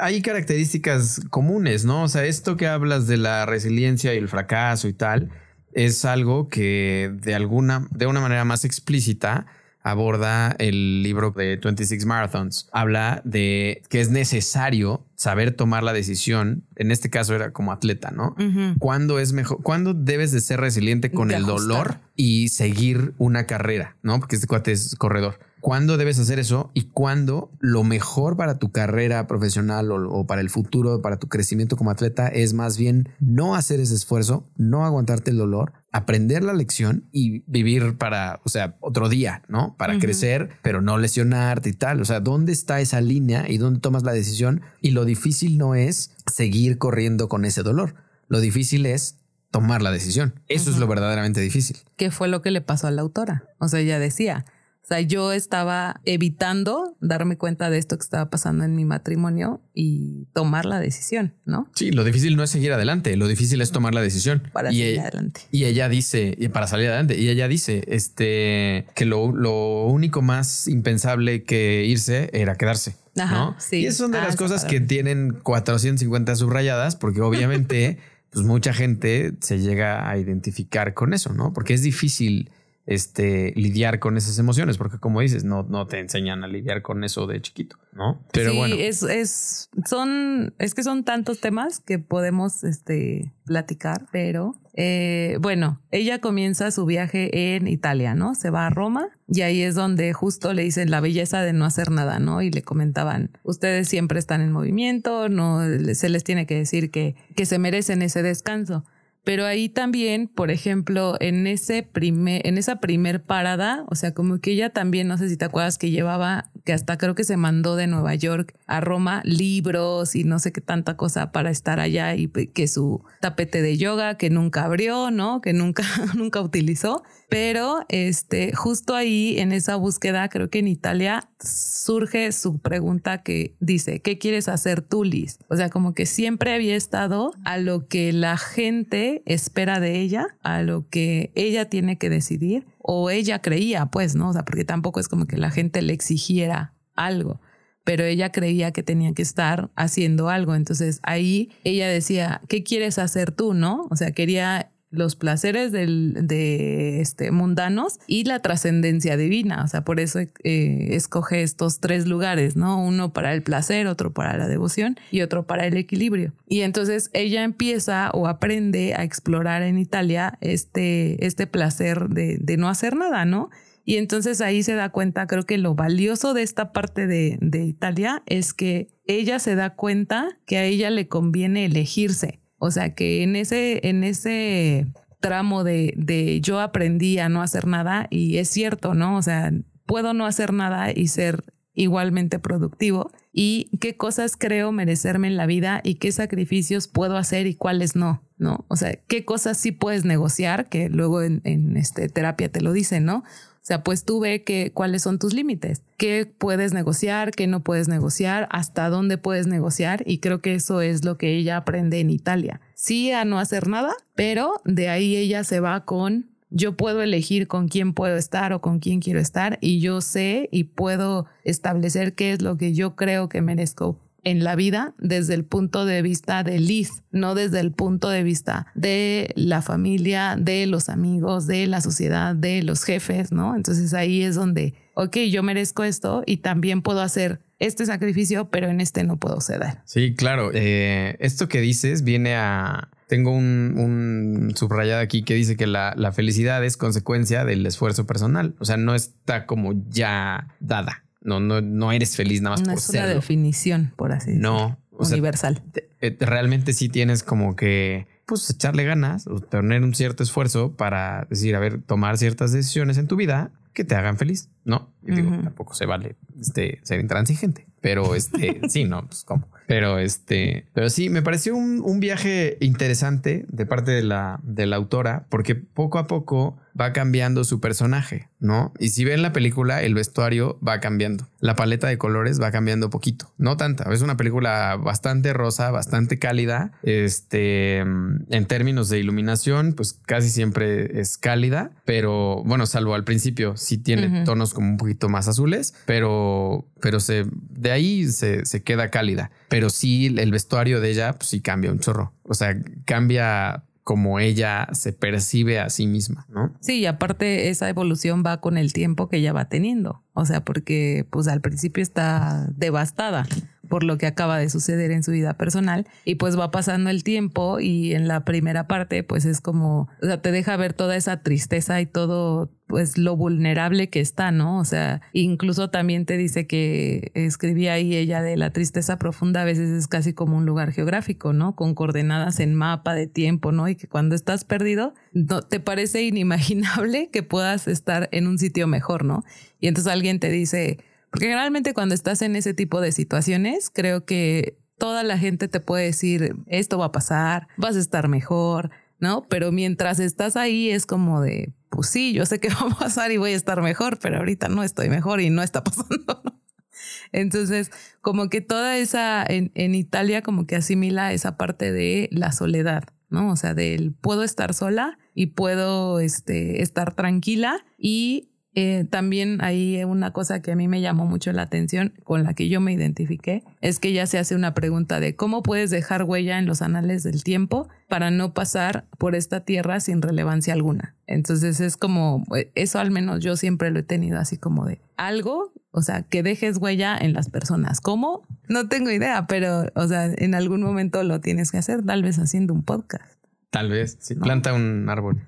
hay 0.00 0.22
características 0.22 1.22
comunes, 1.30 1.84
¿no? 1.84 2.02
O 2.02 2.08
sea, 2.08 2.24
esto 2.24 2.56
que 2.56 2.66
hablas 2.66 3.06
de 3.06 3.16
la 3.16 3.46
resiliencia 3.46 4.14
y 4.14 4.18
el 4.18 4.28
fracaso 4.28 4.88
y 4.88 4.92
tal, 4.92 5.30
es 5.72 6.04
algo 6.04 6.48
que 6.48 7.12
de 7.14 7.34
alguna, 7.34 7.86
de 7.90 8.06
una 8.06 8.20
manera 8.20 8.44
más 8.44 8.64
explícita, 8.64 9.46
aborda 9.82 10.56
el 10.58 11.02
libro 11.02 11.30
de 11.30 11.56
26 11.62 12.06
Marathons. 12.06 12.68
Habla 12.72 13.20
de 13.24 13.82
que 13.90 14.00
es 14.00 14.10
necesario 14.10 15.06
saber 15.14 15.54
tomar 15.54 15.82
la 15.82 15.92
decisión. 15.92 16.64
En 16.76 16.90
este 16.90 17.10
caso 17.10 17.34
era 17.34 17.52
como 17.52 17.70
atleta, 17.70 18.10
¿no? 18.10 18.34
¿Cuándo 18.78 19.18
es 19.18 19.34
mejor? 19.34 19.62
¿Cuándo 19.62 19.92
debes 19.92 20.32
de 20.32 20.40
ser 20.40 20.60
resiliente 20.60 21.10
con 21.10 21.30
el 21.30 21.44
dolor 21.44 22.00
y 22.16 22.48
seguir 22.48 23.12
una 23.18 23.44
carrera? 23.44 23.96
¿No? 24.02 24.18
Porque 24.20 24.36
este 24.36 24.48
cuate 24.48 24.72
es 24.72 24.96
corredor 24.96 25.38
cuándo 25.64 25.96
debes 25.96 26.18
hacer 26.18 26.38
eso 26.38 26.70
y 26.74 26.90
cuándo 26.90 27.50
lo 27.58 27.84
mejor 27.84 28.36
para 28.36 28.58
tu 28.58 28.70
carrera 28.70 29.26
profesional 29.26 29.90
o, 29.92 30.26
para 30.26 30.42
el 30.42 30.50
futuro, 30.50 31.00
para 31.00 31.18
tu 31.18 31.28
crecimiento 31.28 31.78
como 31.78 31.90
atleta, 31.90 32.28
es 32.28 32.52
más 32.52 32.76
bien 32.76 33.08
no 33.18 33.54
hacer 33.54 33.80
ese 33.80 33.94
esfuerzo, 33.94 34.46
no 34.56 34.84
aguantarte 34.84 35.30
el 35.30 35.38
dolor, 35.38 35.72
aprender 35.90 36.44
la 36.44 36.52
lección 36.52 37.08
y 37.12 37.44
vivir 37.50 37.96
para, 37.96 38.42
o 38.44 38.50
sea, 38.50 38.76
otro 38.80 39.08
día, 39.08 39.42
¿no? 39.48 39.74
Para 39.78 39.98
crecer, 39.98 40.50
pero 40.60 40.82
no 40.82 40.98
lesionarte 40.98 41.70
y 41.70 41.72
tal. 41.72 42.02
O 42.02 42.04
sea, 42.04 42.20
¿dónde 42.20 42.52
está 42.52 42.82
esa 42.82 43.00
línea 43.00 43.48
y 43.48 43.56
dónde 43.56 43.80
tomas 43.80 44.02
la 44.02 44.12
decisión? 44.12 44.60
Y 44.82 44.90
lo 44.90 45.06
difícil 45.06 45.56
no 45.56 45.74
es 45.74 46.14
seguir 46.30 46.76
corriendo 46.76 47.30
con 47.30 47.46
ese 47.46 47.62
dolor. 47.62 47.94
Lo 48.28 48.40
difícil 48.40 48.84
es 48.84 49.16
tomar 49.50 49.80
la 49.80 49.92
decisión. 49.92 50.42
Eso 50.48 50.70
es 50.70 50.76
lo 50.76 50.86
verdaderamente 50.86 51.40
difícil. 51.40 51.78
¿Qué 51.96 52.10
fue 52.10 52.28
lo 52.28 52.42
que 52.42 52.50
le 52.50 52.60
pasó 52.60 52.86
a 52.86 52.90
la 52.90 53.00
autora? 53.00 53.44
O 53.60 53.68
sea, 53.68 53.80
ella 53.80 53.98
decía, 53.98 54.44
O 54.84 54.86
sea, 54.86 55.00
yo 55.00 55.32
estaba 55.32 56.02
evitando 56.04 56.94
darme 57.00 57.38
cuenta 57.38 57.70
de 57.70 57.78
esto 57.78 57.96
que 57.96 58.02
estaba 58.02 58.28
pasando 58.28 58.64
en 58.64 58.76
mi 58.76 58.84
matrimonio 58.84 59.62
y 59.72 60.26
tomar 60.34 60.66
la 60.66 60.78
decisión, 60.78 61.32
¿no? 61.46 61.70
Sí, 61.74 61.90
lo 61.90 62.04
difícil 62.04 62.36
no 62.36 62.42
es 62.42 62.50
seguir 62.50 62.70
adelante, 62.70 63.16
lo 63.16 63.26
difícil 63.26 63.62
es 63.62 63.70
tomar 63.72 63.94
la 63.94 64.02
decisión. 64.02 64.42
Para 64.52 64.70
y 64.70 64.74
salir 64.74 64.92
ella, 64.92 65.02
adelante. 65.04 65.40
Y 65.50 65.64
ella 65.64 65.88
dice, 65.88 66.36
y 66.38 66.48
para 66.48 66.66
salir 66.66 66.88
adelante, 66.88 67.18
y 67.18 67.30
ella 67.30 67.48
dice, 67.48 67.82
este, 67.86 68.84
que 68.94 69.06
lo, 69.06 69.32
lo 69.32 69.86
único 69.86 70.20
más 70.20 70.68
impensable 70.68 71.44
que 71.44 71.86
irse 71.86 72.28
era 72.34 72.56
quedarse. 72.56 72.96
Ajá, 73.16 73.34
¿no? 73.34 73.56
sí. 73.58 73.76
Y 73.76 73.86
esas 73.86 73.96
son 73.96 74.10
de 74.10 74.18
Ah, 74.18 74.24
las 74.24 74.36
cosas 74.36 74.66
que 74.66 74.80
tienen 74.80 75.32
450 75.42 76.36
subrayadas, 76.36 76.94
porque 76.96 77.22
obviamente, 77.22 77.96
pues 78.30 78.44
mucha 78.44 78.74
gente 78.74 79.32
se 79.40 79.60
llega 79.60 80.10
a 80.10 80.18
identificar 80.18 80.92
con 80.92 81.14
eso, 81.14 81.32
¿no? 81.32 81.54
Porque 81.54 81.72
es 81.72 81.80
difícil 81.80 82.50
este, 82.86 83.52
lidiar 83.56 83.98
con 83.98 84.16
esas 84.16 84.38
emociones, 84.38 84.76
porque 84.76 84.98
como 84.98 85.20
dices, 85.20 85.44
no, 85.44 85.62
no 85.62 85.86
te 85.86 86.00
enseñan 86.00 86.44
a 86.44 86.48
lidiar 86.48 86.82
con 86.82 87.02
eso 87.02 87.26
de 87.26 87.40
chiquito, 87.40 87.76
¿no? 87.92 88.22
Pero 88.32 88.50
sí, 88.50 88.56
bueno. 88.56 88.76
es, 88.78 89.02
es, 89.02 89.70
son, 89.86 90.54
es 90.58 90.74
que 90.74 90.82
son 90.82 91.04
tantos 91.04 91.40
temas 91.40 91.80
que 91.80 91.98
podemos 91.98 92.62
este, 92.62 93.32
platicar, 93.46 94.06
pero 94.12 94.60
eh, 94.74 95.38
bueno, 95.40 95.80
ella 95.92 96.20
comienza 96.20 96.70
su 96.70 96.84
viaje 96.84 97.54
en 97.54 97.68
Italia, 97.68 98.14
¿no? 98.14 98.34
Se 98.34 98.50
va 98.50 98.66
a 98.66 98.70
Roma 98.70 99.08
y 99.28 99.40
ahí 99.40 99.62
es 99.62 99.74
donde 99.74 100.12
justo 100.12 100.52
le 100.52 100.64
dicen 100.64 100.90
la 100.90 101.00
belleza 101.00 101.42
de 101.42 101.52
no 101.54 101.64
hacer 101.64 101.90
nada, 101.90 102.18
¿no? 102.18 102.42
Y 102.42 102.50
le 102.50 102.62
comentaban, 102.62 103.30
ustedes 103.44 103.88
siempre 103.88 104.18
están 104.18 104.42
en 104.42 104.52
movimiento, 104.52 105.28
no 105.30 105.62
se 105.94 106.08
les 106.10 106.24
tiene 106.24 106.46
que 106.46 106.56
decir 106.56 106.90
que, 106.90 107.14
que 107.34 107.46
se 107.46 107.58
merecen 107.58 108.02
ese 108.02 108.22
descanso. 108.22 108.84
Pero 109.24 109.46
ahí 109.46 109.70
también, 109.70 110.28
por 110.28 110.50
ejemplo, 110.50 111.16
en 111.18 111.46
ese 111.46 111.82
primer, 111.82 112.46
en 112.46 112.58
esa 112.58 112.76
primer 112.76 113.22
parada, 113.22 113.84
o 113.88 113.94
sea, 113.94 114.12
como 114.12 114.38
que 114.38 114.52
ella 114.52 114.68
también, 114.68 115.08
no 115.08 115.16
sé 115.16 115.30
si 115.30 115.38
te 115.38 115.46
acuerdas 115.46 115.78
que 115.78 115.90
llevaba, 115.90 116.50
que 116.64 116.74
hasta 116.74 116.98
creo 116.98 117.14
que 117.14 117.24
se 117.24 117.38
mandó 117.38 117.74
de 117.74 117.86
Nueva 117.86 118.14
York 118.14 118.54
a 118.66 118.82
Roma 118.82 119.22
libros 119.24 120.14
y 120.14 120.24
no 120.24 120.38
sé 120.38 120.52
qué 120.52 120.60
tanta 120.60 120.98
cosa 120.98 121.32
para 121.32 121.50
estar 121.50 121.80
allá 121.80 122.14
y 122.14 122.28
que 122.28 122.68
su 122.68 123.02
tapete 123.22 123.62
de 123.62 123.78
yoga 123.78 124.18
que 124.18 124.28
nunca 124.28 124.64
abrió, 124.64 125.10
¿no? 125.10 125.40
Que 125.40 125.54
nunca, 125.54 125.84
nunca 126.14 126.42
utilizó. 126.42 127.02
Pero 127.28 127.84
este, 127.88 128.54
justo 128.54 128.94
ahí 128.94 129.38
en 129.38 129.52
esa 129.52 129.76
búsqueda, 129.76 130.28
creo 130.28 130.50
que 130.50 130.60
en 130.60 130.68
Italia 130.68 131.28
surge 131.40 132.32
su 132.32 132.58
pregunta 132.58 133.22
que 133.22 133.56
dice, 133.60 134.00
¿qué 134.00 134.18
quieres 134.18 134.48
hacer 134.48 134.82
tú, 134.82 135.04
Liz? 135.04 135.38
O 135.48 135.56
sea, 135.56 135.70
como 135.70 135.94
que 135.94 136.06
siempre 136.06 136.52
había 136.52 136.76
estado 136.76 137.32
a 137.44 137.58
lo 137.58 137.88
que 137.88 138.12
la 138.12 138.36
gente 138.36 139.22
espera 139.26 139.80
de 139.80 140.00
ella, 140.00 140.36
a 140.42 140.62
lo 140.62 140.88
que 140.88 141.32
ella 141.34 141.68
tiene 141.68 141.98
que 141.98 142.10
decidir, 142.10 142.66
o 142.78 143.10
ella 143.10 143.40
creía, 143.40 143.86
pues, 143.86 144.14
¿no? 144.14 144.28
O 144.28 144.32
sea, 144.32 144.44
porque 144.44 144.64
tampoco 144.64 145.00
es 145.00 145.08
como 145.08 145.26
que 145.26 145.36
la 145.36 145.50
gente 145.50 145.82
le 145.82 145.92
exigiera 145.92 146.74
algo 146.94 147.40
pero 147.84 148.04
ella 148.04 148.32
creía 148.32 148.72
que 148.72 148.82
tenía 148.82 149.12
que 149.12 149.22
estar 149.22 149.70
haciendo 149.76 150.30
algo. 150.30 150.54
Entonces 150.54 151.00
ahí 151.02 151.50
ella 151.62 151.86
decía, 151.86 152.40
¿qué 152.48 152.64
quieres 152.64 152.98
hacer 152.98 153.30
tú? 153.30 153.54
¿No? 153.54 153.86
O 153.90 153.96
sea, 153.96 154.10
quería 154.12 154.72
los 154.96 155.16
placeres 155.16 155.72
de 155.72 157.00
este 157.00 157.30
mundanos 157.30 157.98
y 158.06 158.24
la 158.24 158.40
trascendencia 158.40 159.16
divina. 159.16 159.62
O 159.64 159.68
sea, 159.68 159.84
por 159.84 160.00
eso 160.00 160.20
eh, 160.20 160.88
escoge 160.90 161.42
estos 161.42 161.80
tres 161.80 162.06
lugares, 162.06 162.56
¿no? 162.56 162.82
Uno 162.82 163.12
para 163.12 163.34
el 163.34 163.42
placer, 163.42 163.86
otro 163.86 164.12
para 164.12 164.36
la 164.36 164.48
devoción 164.48 164.96
y 165.10 165.22
otro 165.22 165.46
para 165.46 165.66
el 165.66 165.76
equilibrio. 165.76 166.32
Y 166.48 166.60
entonces 166.60 167.10
ella 167.12 167.44
empieza 167.44 168.10
o 168.12 168.26
aprende 168.26 168.94
a 168.94 169.04
explorar 169.04 169.62
en 169.62 169.78
Italia 169.78 170.38
este, 170.40 171.24
este 171.24 171.46
placer 171.46 172.08
de, 172.08 172.56
no 172.56 172.68
hacer 172.68 172.96
nada, 172.96 173.24
¿no? 173.24 173.50
Y 173.84 173.96
entonces 173.96 174.40
ahí 174.40 174.62
se 174.62 174.74
da 174.74 174.88
cuenta, 174.88 175.26
creo 175.26 175.44
que 175.44 175.58
lo 175.58 175.74
valioso 175.74 176.32
de 176.32 176.42
esta 176.42 176.72
parte 176.72 177.06
de, 177.06 177.64
Italia 177.66 178.22
es 178.26 178.54
que 178.54 178.88
ella 179.06 179.38
se 179.38 179.54
da 179.56 179.74
cuenta 179.74 180.38
que 180.46 180.56
a 180.56 180.64
ella 180.64 180.90
le 180.90 181.08
conviene 181.08 181.66
elegirse. 181.66 182.40
O 182.58 182.70
sea 182.70 182.94
que 182.94 183.22
en 183.22 183.36
ese, 183.36 183.86
en 183.88 184.04
ese 184.04 184.86
tramo 185.20 185.64
de, 185.64 185.94
de 185.96 186.40
yo 186.40 186.60
aprendí 186.60 187.18
a 187.18 187.28
no 187.28 187.42
hacer 187.42 187.66
nada 187.66 188.06
y 188.10 188.38
es 188.38 188.48
cierto, 188.48 188.94
¿no? 188.94 189.16
O 189.16 189.22
sea, 189.22 189.52
puedo 189.86 190.14
no 190.14 190.26
hacer 190.26 190.52
nada 190.52 190.92
y 190.94 191.08
ser 191.08 191.44
igualmente 191.74 192.38
productivo 192.38 193.10
y 193.32 193.70
qué 193.80 193.96
cosas 193.96 194.36
creo 194.36 194.70
merecerme 194.70 195.26
en 195.26 195.36
la 195.36 195.46
vida 195.46 195.80
y 195.82 195.96
qué 195.96 196.12
sacrificios 196.12 196.86
puedo 196.86 197.16
hacer 197.16 197.46
y 197.46 197.54
cuáles 197.54 197.96
no, 197.96 198.22
¿no? 198.36 198.64
O 198.68 198.76
sea, 198.76 198.94
qué 199.08 199.24
cosas 199.24 199.56
sí 199.56 199.72
puedes 199.72 200.04
negociar, 200.04 200.68
que 200.68 200.88
luego 200.88 201.22
en, 201.22 201.40
en 201.44 201.76
este 201.76 202.08
terapia 202.08 202.48
te 202.48 202.60
lo 202.60 202.72
dicen, 202.72 203.04
¿no? 203.04 203.24
O 203.64 203.66
sea, 203.66 203.82
pues 203.82 204.04
tú 204.04 204.20
ve 204.20 204.44
que, 204.44 204.72
cuáles 204.74 205.00
son 205.00 205.18
tus 205.18 205.32
límites, 205.32 205.82
qué 205.96 206.30
puedes 206.36 206.74
negociar, 206.74 207.30
qué 207.30 207.46
no 207.46 207.62
puedes 207.62 207.88
negociar, 207.88 208.46
hasta 208.50 208.90
dónde 208.90 209.16
puedes 209.16 209.46
negociar. 209.46 210.02
Y 210.04 210.18
creo 210.18 210.42
que 210.42 210.54
eso 210.54 210.82
es 210.82 211.02
lo 211.02 211.16
que 211.16 211.34
ella 211.34 211.56
aprende 211.56 211.98
en 211.98 212.10
Italia. 212.10 212.60
Sí 212.74 213.10
a 213.10 213.24
no 213.24 213.38
hacer 213.38 213.66
nada, 213.66 213.94
pero 214.14 214.60
de 214.66 214.90
ahí 214.90 215.16
ella 215.16 215.44
se 215.44 215.60
va 215.60 215.86
con 215.86 216.28
yo 216.50 216.76
puedo 216.76 217.00
elegir 217.00 217.48
con 217.48 217.68
quién 217.68 217.94
puedo 217.94 218.16
estar 218.16 218.52
o 218.52 218.60
con 218.60 218.80
quién 218.80 219.00
quiero 219.00 219.18
estar 219.18 219.58
y 219.62 219.80
yo 219.80 220.02
sé 220.02 220.48
y 220.52 220.64
puedo 220.64 221.26
establecer 221.42 222.14
qué 222.14 222.32
es 222.32 222.42
lo 222.42 222.58
que 222.58 222.74
yo 222.74 222.94
creo 222.94 223.28
que 223.28 223.40
merezco 223.40 223.98
en 224.24 224.42
la 224.44 224.56
vida 224.56 224.94
desde 224.98 225.34
el 225.34 225.44
punto 225.44 225.84
de 225.84 226.02
vista 226.02 226.42
de 226.42 226.58
Liz, 226.58 227.02
no 227.12 227.34
desde 227.34 227.60
el 227.60 227.72
punto 227.72 228.08
de 228.08 228.22
vista 228.22 228.66
de 228.74 229.32
la 229.36 229.62
familia, 229.62 230.36
de 230.38 230.66
los 230.66 230.88
amigos, 230.88 231.46
de 231.46 231.66
la 231.66 231.80
sociedad, 231.80 232.34
de 232.34 232.62
los 232.62 232.84
jefes, 232.84 233.32
¿no? 233.32 233.54
Entonces 233.54 233.94
ahí 233.94 234.22
es 234.22 234.34
donde, 234.34 234.74
ok, 234.94 235.16
yo 235.30 235.42
merezco 235.42 235.84
esto 235.84 236.22
y 236.26 236.38
también 236.38 236.82
puedo 236.82 237.00
hacer 237.00 237.40
este 237.58 237.86
sacrificio, 237.86 238.50
pero 238.50 238.68
en 238.68 238.80
este 238.80 239.04
no 239.04 239.16
puedo 239.16 239.40
ceder. 239.40 239.78
Sí, 239.84 240.14
claro. 240.14 240.50
Eh, 240.52 241.16
esto 241.20 241.48
que 241.48 241.60
dices 241.60 242.02
viene 242.02 242.34
a... 242.34 242.88
Tengo 243.06 243.30
un, 243.30 243.74
un 243.76 244.56
subrayado 244.56 245.00
aquí 245.00 245.22
que 245.22 245.34
dice 245.34 245.56
que 245.56 245.66
la, 245.66 245.94
la 245.96 246.10
felicidad 246.10 246.64
es 246.64 246.76
consecuencia 246.76 247.44
del 247.44 247.64
esfuerzo 247.66 248.06
personal. 248.06 248.56
O 248.58 248.64
sea, 248.64 248.78
no 248.78 248.94
está 248.94 249.46
como 249.46 249.74
ya 249.90 250.48
dada. 250.58 251.04
No, 251.24 251.40
no, 251.40 251.60
no 251.60 251.90
eres 251.90 252.16
feliz 252.16 252.40
nada 252.42 252.54
más 252.56 252.60
no 252.60 252.74
por 252.74 252.78
es 252.78 252.88
una 252.90 253.06
definición, 253.06 253.92
por 253.96 254.12
así 254.12 254.26
decirlo. 254.32 254.50
No, 254.52 254.78
o 254.92 255.04
sea, 255.04 255.14
universal. 255.16 255.60
te- 255.72 255.88
eh, 256.00 256.16
realmente 256.20 256.72
sí 256.72 256.88
tienes 256.88 257.22
como 257.24 257.56
que 257.56 258.06
pues 258.26 258.48
echarle 258.50 258.84
ganas 258.84 259.26
o 259.26 259.40
tener 259.40 259.82
un 259.82 259.94
cierto 259.94 260.22
esfuerzo 260.22 260.72
para 260.76 261.26
decir, 261.28 261.56
a 261.56 261.58
ver, 261.60 261.82
tomar 261.82 262.16
ciertas 262.18 262.52
decisiones 262.52 262.96
en 262.98 263.06
tu 263.08 263.16
vida 263.16 263.50
que 263.72 263.84
te 263.84 263.94
hagan 263.96 264.16
feliz, 264.18 264.48
¿no? 264.64 264.92
Y 265.06 265.12
digo, 265.12 265.30
tampoco 265.42 265.74
se 265.74 265.86
vale 265.86 266.16
este, 266.40 266.80
ser 266.82 267.00
intransigente, 267.00 267.66
pero 267.80 268.14
este, 268.14 268.60
sí, 268.68 268.84
no, 268.84 269.06
pues 269.06 269.24
cómo. 269.24 269.48
Pero 269.66 269.98
este, 269.98 270.66
pero 270.72 270.90
sí, 270.90 271.08
me 271.08 271.22
pareció 271.22 271.56
un, 271.56 271.80
un 271.84 272.00
viaje 272.00 272.56
interesante 272.60 273.46
de 273.48 273.66
parte 273.66 273.92
de 273.92 274.02
la, 274.02 274.40
de 274.42 274.66
la 274.66 274.76
autora, 274.76 275.26
porque 275.28 275.54
poco 275.54 275.98
a 275.98 276.06
poco 276.06 276.58
va 276.78 276.92
cambiando 276.92 277.44
su 277.44 277.60
personaje, 277.60 278.28
¿no? 278.40 278.72
Y 278.78 278.88
si 278.88 279.04
ven 279.04 279.22
la 279.22 279.32
película, 279.32 279.82
el 279.82 279.94
vestuario 279.94 280.58
va 280.66 280.80
cambiando. 280.80 281.28
La 281.38 281.54
paleta 281.54 281.86
de 281.86 281.98
colores 281.98 282.40
va 282.40 282.50
cambiando 282.50 282.90
poquito. 282.90 283.32
No 283.38 283.56
tanta. 283.56 283.90
Es 283.92 284.02
una 284.02 284.16
película 284.16 284.76
bastante 284.76 285.32
rosa, 285.32 285.70
bastante 285.70 286.18
cálida. 286.18 286.72
Este, 286.82 287.78
en 287.78 288.46
términos 288.48 288.88
de 288.88 288.98
iluminación, 288.98 289.74
pues 289.74 290.00
casi 290.04 290.30
siempre 290.30 291.00
es 291.00 291.16
cálida, 291.16 291.70
pero 291.84 292.42
bueno, 292.44 292.66
salvo 292.66 292.94
al 292.94 293.04
principio, 293.04 293.56
sí 293.56 293.78
tiene 293.78 294.24
tonos 294.24 294.53
como 294.54 294.68
un 294.70 294.76
poquito 294.78 295.08
más 295.08 295.28
azules, 295.28 295.74
pero, 295.84 296.66
pero 296.80 297.00
se, 297.00 297.26
de 297.32 297.70
ahí 297.70 298.06
se, 298.06 298.46
se 298.46 298.62
queda 298.62 298.90
cálida. 298.90 299.30
Pero 299.48 299.68
sí, 299.68 300.14
el 300.18 300.30
vestuario 300.30 300.80
de 300.80 300.90
ella, 300.90 301.12
pues 301.12 301.28
sí 301.28 301.40
cambia 301.40 301.70
un 301.70 301.80
chorro. 301.80 302.12
O 302.22 302.34
sea, 302.34 302.56
cambia 302.86 303.64
como 303.84 304.18
ella 304.18 304.68
se 304.72 304.94
percibe 304.94 305.60
a 305.60 305.68
sí 305.68 305.86
misma, 305.86 306.26
¿no? 306.30 306.54
Sí, 306.60 306.80
y 306.80 306.86
aparte 306.86 307.50
esa 307.50 307.68
evolución 307.68 308.22
va 308.26 308.40
con 308.40 308.56
el 308.56 308.72
tiempo 308.72 309.10
que 309.10 309.18
ella 309.18 309.34
va 309.34 309.50
teniendo. 309.50 310.02
O 310.14 310.24
sea, 310.24 310.42
porque 310.42 311.06
pues 311.10 311.28
al 311.28 311.42
principio 311.42 311.82
está 311.82 312.48
devastada 312.56 313.26
por 313.68 313.84
lo 313.84 313.98
que 313.98 314.06
acaba 314.06 314.38
de 314.38 314.48
suceder 314.48 314.90
en 314.90 315.02
su 315.02 315.12
vida 315.12 315.34
personal 315.34 315.86
y 316.04 316.16
pues 316.16 316.38
va 316.38 316.50
pasando 316.50 316.90
el 316.90 317.04
tiempo 317.04 317.60
y 317.60 317.94
en 317.94 318.08
la 318.08 318.24
primera 318.24 318.66
parte 318.66 319.02
pues 319.02 319.24
es 319.24 319.40
como, 319.40 319.88
o 320.02 320.06
sea, 320.06 320.20
te 320.20 320.32
deja 320.32 320.56
ver 320.56 320.72
toda 320.72 320.96
esa 320.96 321.22
tristeza 321.22 321.80
y 321.80 321.86
todo 321.86 322.50
pues 322.66 322.96
lo 322.96 323.16
vulnerable 323.16 323.90
que 323.90 324.00
está, 324.00 324.30
¿no? 324.30 324.58
O 324.58 324.64
sea, 324.64 325.02
incluso 325.12 325.68
también 325.70 326.06
te 326.06 326.16
dice 326.16 326.46
que 326.46 327.12
escribía 327.14 327.74
ahí 327.74 327.94
ella 327.94 328.22
de 328.22 328.36
la 328.36 328.50
tristeza 328.50 328.98
profunda 328.98 329.42
a 329.42 329.44
veces 329.44 329.70
es 329.70 329.86
casi 329.86 330.14
como 330.14 330.36
un 330.36 330.46
lugar 330.46 330.72
geográfico, 330.72 331.32
¿no? 331.32 331.54
Con 331.56 331.74
coordenadas 331.74 332.40
en 332.40 332.54
mapa 332.54 332.94
de 332.94 333.06
tiempo, 333.06 333.52
¿no? 333.52 333.68
Y 333.68 333.76
que 333.76 333.86
cuando 333.86 334.14
estás 334.14 334.44
perdido, 334.44 334.94
no, 335.12 335.42
te 335.42 335.60
parece 335.60 336.02
inimaginable 336.02 337.10
que 337.12 337.22
puedas 337.22 337.68
estar 337.68 338.08
en 338.12 338.26
un 338.26 338.38
sitio 338.38 338.66
mejor, 338.66 339.04
¿no? 339.04 339.24
Y 339.60 339.68
entonces 339.68 339.92
alguien 339.92 340.18
te 340.18 340.30
dice, 340.30 340.78
porque 341.14 341.26
generalmente 341.26 341.74
cuando 341.74 341.94
estás 341.94 342.22
en 342.22 342.34
ese 342.34 342.54
tipo 342.54 342.80
de 342.80 342.90
situaciones, 342.90 343.70
creo 343.70 344.04
que 344.04 344.58
toda 344.78 345.04
la 345.04 345.16
gente 345.16 345.46
te 345.46 345.60
puede 345.60 345.84
decir, 345.84 346.34
esto 346.48 346.76
va 346.76 346.86
a 346.86 346.92
pasar, 346.92 347.46
vas 347.56 347.76
a 347.76 347.78
estar 347.78 348.08
mejor, 348.08 348.72
¿no? 348.98 349.22
Pero 349.28 349.52
mientras 349.52 350.00
estás 350.00 350.34
ahí 350.34 350.70
es 350.70 350.86
como 350.86 351.20
de, 351.20 351.52
pues 351.68 351.88
sí, 351.88 352.14
yo 352.14 352.26
sé 352.26 352.40
que 352.40 352.48
va 352.52 352.66
a 352.68 352.76
pasar 352.76 353.12
y 353.12 353.16
voy 353.16 353.30
a 353.30 353.36
estar 353.36 353.62
mejor, 353.62 354.00
pero 354.00 354.16
ahorita 354.16 354.48
no 354.48 354.64
estoy 354.64 354.88
mejor 354.88 355.20
y 355.20 355.30
no 355.30 355.44
está 355.44 355.62
pasando. 355.62 356.20
Entonces, 357.12 357.70
como 358.00 358.28
que 358.28 358.40
toda 358.40 358.76
esa, 358.76 359.24
en, 359.24 359.52
en, 359.54 359.76
Italia 359.76 360.20
como 360.20 360.48
que 360.48 360.56
asimila 360.56 361.12
esa 361.12 361.36
parte 361.36 361.70
de 361.70 362.08
la 362.10 362.32
soledad, 362.32 362.82
¿no? 363.08 363.30
O 363.30 363.36
sea, 363.36 363.54
del 363.54 363.92
puedo 363.92 364.24
estar 364.24 364.52
sola 364.52 364.98
y 365.14 365.26
puedo 365.26 366.00
este, 366.00 366.60
estar 366.60 366.92
tranquila 366.92 367.64
y 367.78 368.33
eh, 368.54 368.86
también 368.88 369.38
hay 369.42 369.82
una 369.84 370.12
cosa 370.12 370.40
que 370.40 370.52
a 370.52 370.56
mí 370.56 370.68
me 370.68 370.80
llamó 370.80 371.06
mucho 371.06 371.32
la 371.32 371.42
atención, 371.42 371.92
con 372.04 372.22
la 372.22 372.34
que 372.34 372.48
yo 372.48 372.60
me 372.60 372.72
identifiqué, 372.72 373.42
es 373.60 373.80
que 373.80 373.92
ya 373.92 374.06
se 374.06 374.18
hace 374.18 374.36
una 374.36 374.54
pregunta 374.54 375.00
de 375.00 375.16
cómo 375.16 375.42
puedes 375.42 375.70
dejar 375.70 376.04
huella 376.04 376.38
en 376.38 376.46
los 376.46 376.62
anales 376.62 377.02
del 377.02 377.24
tiempo 377.24 377.68
para 377.88 378.10
no 378.10 378.32
pasar 378.32 378.84
por 378.98 379.14
esta 379.14 379.40
tierra 379.40 379.80
sin 379.80 380.02
relevancia 380.02 380.54
alguna. 380.54 380.94
Entonces 381.06 381.60
es 381.60 381.76
como, 381.76 382.24
eh, 382.36 382.50
eso 382.54 382.78
al 382.78 382.90
menos 382.90 383.24
yo 383.24 383.36
siempre 383.36 383.70
lo 383.70 383.80
he 383.80 383.82
tenido 383.82 384.18
así 384.18 384.36
como 384.36 384.66
de 384.66 384.80
algo, 384.96 385.52
o 385.72 385.82
sea, 385.82 386.02
que 386.02 386.22
dejes 386.22 386.58
huella 386.58 386.96
en 386.96 387.12
las 387.12 387.30
personas. 387.30 387.80
¿Cómo? 387.80 388.22
No 388.48 388.68
tengo 388.68 388.90
idea, 388.90 389.26
pero, 389.26 389.64
o 389.74 389.88
sea, 389.88 390.06
en 390.06 390.34
algún 390.36 390.62
momento 390.62 391.02
lo 391.02 391.20
tienes 391.20 391.50
que 391.50 391.58
hacer, 391.58 391.84
tal 391.84 392.04
vez 392.04 392.20
haciendo 392.20 392.54
un 392.54 392.62
podcast. 392.62 393.18
Tal 393.54 393.70
vez, 393.70 393.98
sí. 394.00 394.16
Planta 394.16 394.52
un 394.52 394.88
árbol. 394.88 395.22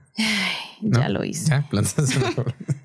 Ya 0.82 1.08
lo 1.08 1.24
hice. 1.24 1.50
Ya 1.50 1.68
plantas 1.68 2.16
un 2.16 2.24
árbol. 2.24 2.54